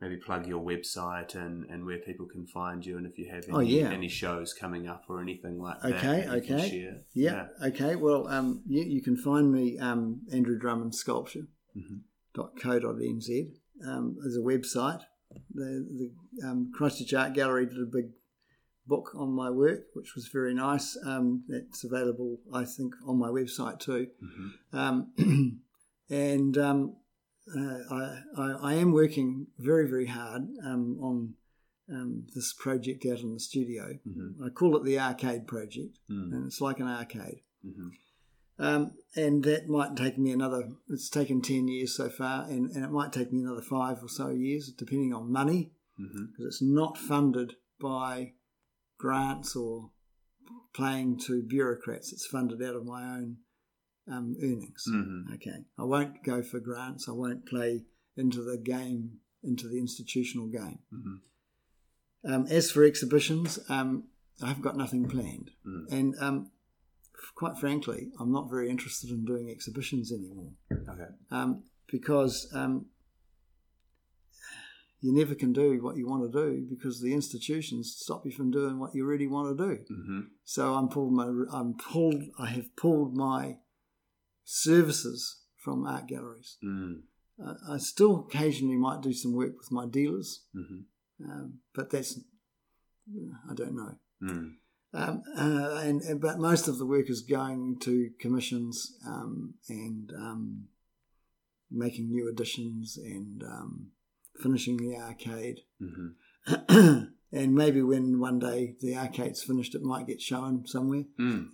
[0.00, 3.44] maybe plug your website and, and where people can find you, and if you have
[3.44, 3.90] any, Oh, yeah.
[3.90, 5.92] any shows coming up or anything like that.
[5.96, 6.70] Okay, that you okay.
[6.70, 7.00] share.
[7.14, 7.46] yeah.
[7.64, 7.96] Okay.
[7.96, 11.46] Well, um, you, you can find me um, Andrew Drummond Sculpture.
[11.76, 12.00] Mhm.
[12.34, 13.50] .co.nz.
[13.86, 15.02] Um, there's a website.
[15.54, 15.86] The,
[16.40, 18.10] the um, Christchurch Art Gallery did a big
[18.86, 20.96] book on my work, which was very nice.
[21.04, 24.08] Um, it's available, I think, on my website too.
[24.22, 24.78] Mhm.
[24.78, 25.60] Um,
[26.10, 26.96] and um,
[27.56, 31.34] uh, I, I, I am working very, very hard um, on
[31.90, 33.98] um, this project out in the studio.
[34.06, 34.44] Mhm.
[34.44, 36.32] I call it the Arcade Project, Mm.
[36.32, 37.40] and it's like an arcade.
[37.66, 37.90] Mhm.
[38.58, 42.84] Um, and that might take me another, it's taken 10 years so far, and, and
[42.84, 46.96] it might take me another five or so years, depending on money, because it's not
[46.98, 48.34] funded by
[48.98, 49.90] grants or
[50.74, 52.12] playing to bureaucrats.
[52.12, 53.38] It's funded out of my own
[54.10, 54.84] um, earnings.
[54.88, 55.34] Mhm.
[55.34, 55.64] Okay.
[55.78, 57.08] I won't go for grants.
[57.08, 57.84] I won't play
[58.16, 60.80] into the game, into the institutional game.
[60.92, 61.20] Mhm.
[62.24, 64.04] Um, as for exhibitions, um,
[64.42, 65.50] I've got nothing planned.
[65.66, 65.86] Mm.
[65.90, 66.50] And um,
[67.34, 71.08] quite frankly, I'm not very interested in doing exhibitions anymore Okay.
[71.30, 72.86] um, because um,
[75.00, 78.50] you never can do what you want to do because the institutions stop you from
[78.50, 79.84] doing what you really want to do.
[79.94, 83.56] hmm So I'm pulled my I'm pulled I have pulled my
[84.50, 86.56] services from art galleries.
[86.64, 87.02] Mm.
[87.42, 90.80] Uh, I still occasionally might do some work with my dealers, hmm
[91.22, 92.18] um, but that's
[93.50, 93.94] I don't know.
[94.22, 94.54] Mm.
[94.92, 100.10] Um, uh, and, and but most of the work is going to commissions um, and
[100.16, 100.64] um,
[101.70, 103.88] making new additions and um,
[104.42, 105.60] finishing the arcade.
[105.78, 106.08] hmm
[107.32, 111.04] and maybe when one day the arcade's finished, it might get shown somewhere.
[111.20, 111.50] Mm.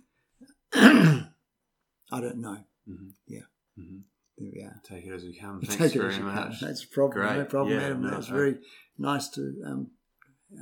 [0.73, 2.59] I don't know.
[2.87, 3.41] Hmm Yeah.
[3.75, 3.99] hmm
[4.37, 4.81] There we are.
[4.83, 5.61] Take it as we come.
[5.65, 6.35] Thanks Take very as you come.
[6.35, 6.61] much.
[6.61, 7.23] That's a problem.
[7.25, 7.49] No Great.
[7.49, 8.01] problem, Yeah, Adam.
[8.03, 8.57] no, it's I- very
[8.97, 9.91] nice to um,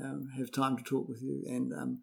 [0.04, 2.00] um, have time to talk with you and um,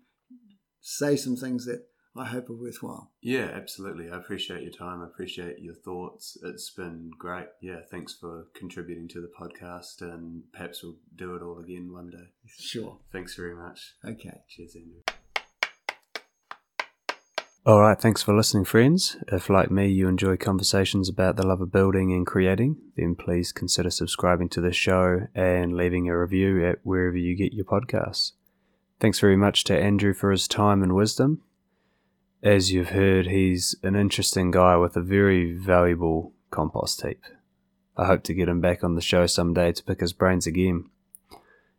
[0.81, 1.85] say some things that
[2.15, 3.11] I hope are worthwhile.
[3.23, 4.11] Yeah, absolutely.
[4.11, 5.01] I appreciate your time.
[5.01, 6.37] I appreciate your thoughts.
[6.43, 7.47] It's been great.
[7.63, 12.11] Yeah, thanks for contributing to the podcast, and perhaps we'll do it all again one
[12.11, 12.29] day.
[12.47, 12.99] Sure.
[13.13, 13.95] Thanks very much.
[14.05, 14.43] Okay.
[14.51, 15.01] Cheers, Andrew.
[17.65, 19.17] All right, thanks for listening, friends.
[19.29, 23.53] If, like me, you enjoy conversations about the love of building and creating, then please
[23.53, 28.33] consider subscribing to this show and leaving a review at wherever you get your podcasts.
[28.99, 31.41] Thanks very much to Andrew for his time and wisdom.
[32.43, 37.23] As you've heard, he's an interesting guy with a very valuable compost heap.
[37.97, 40.91] I hope to get him back on the show someday to pick his brains again.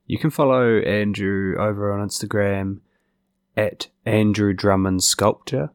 [0.07, 2.79] You can follow Andrew over on Instagram
[3.55, 5.69] at Andrew Drummond Sculpture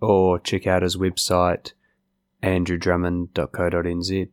[0.00, 1.72] or check out his website
[2.42, 4.28] andrewdrummond.co.nz.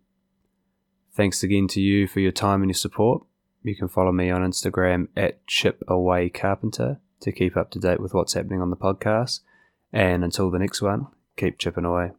[1.14, 3.24] Thanks again to you for your time and your support.
[3.64, 8.34] You can follow me on Instagram at chipawaycarpenter to keep up to date with what's
[8.34, 9.40] happening on the podcast.
[9.92, 12.12] And until the next one, keep chipping away.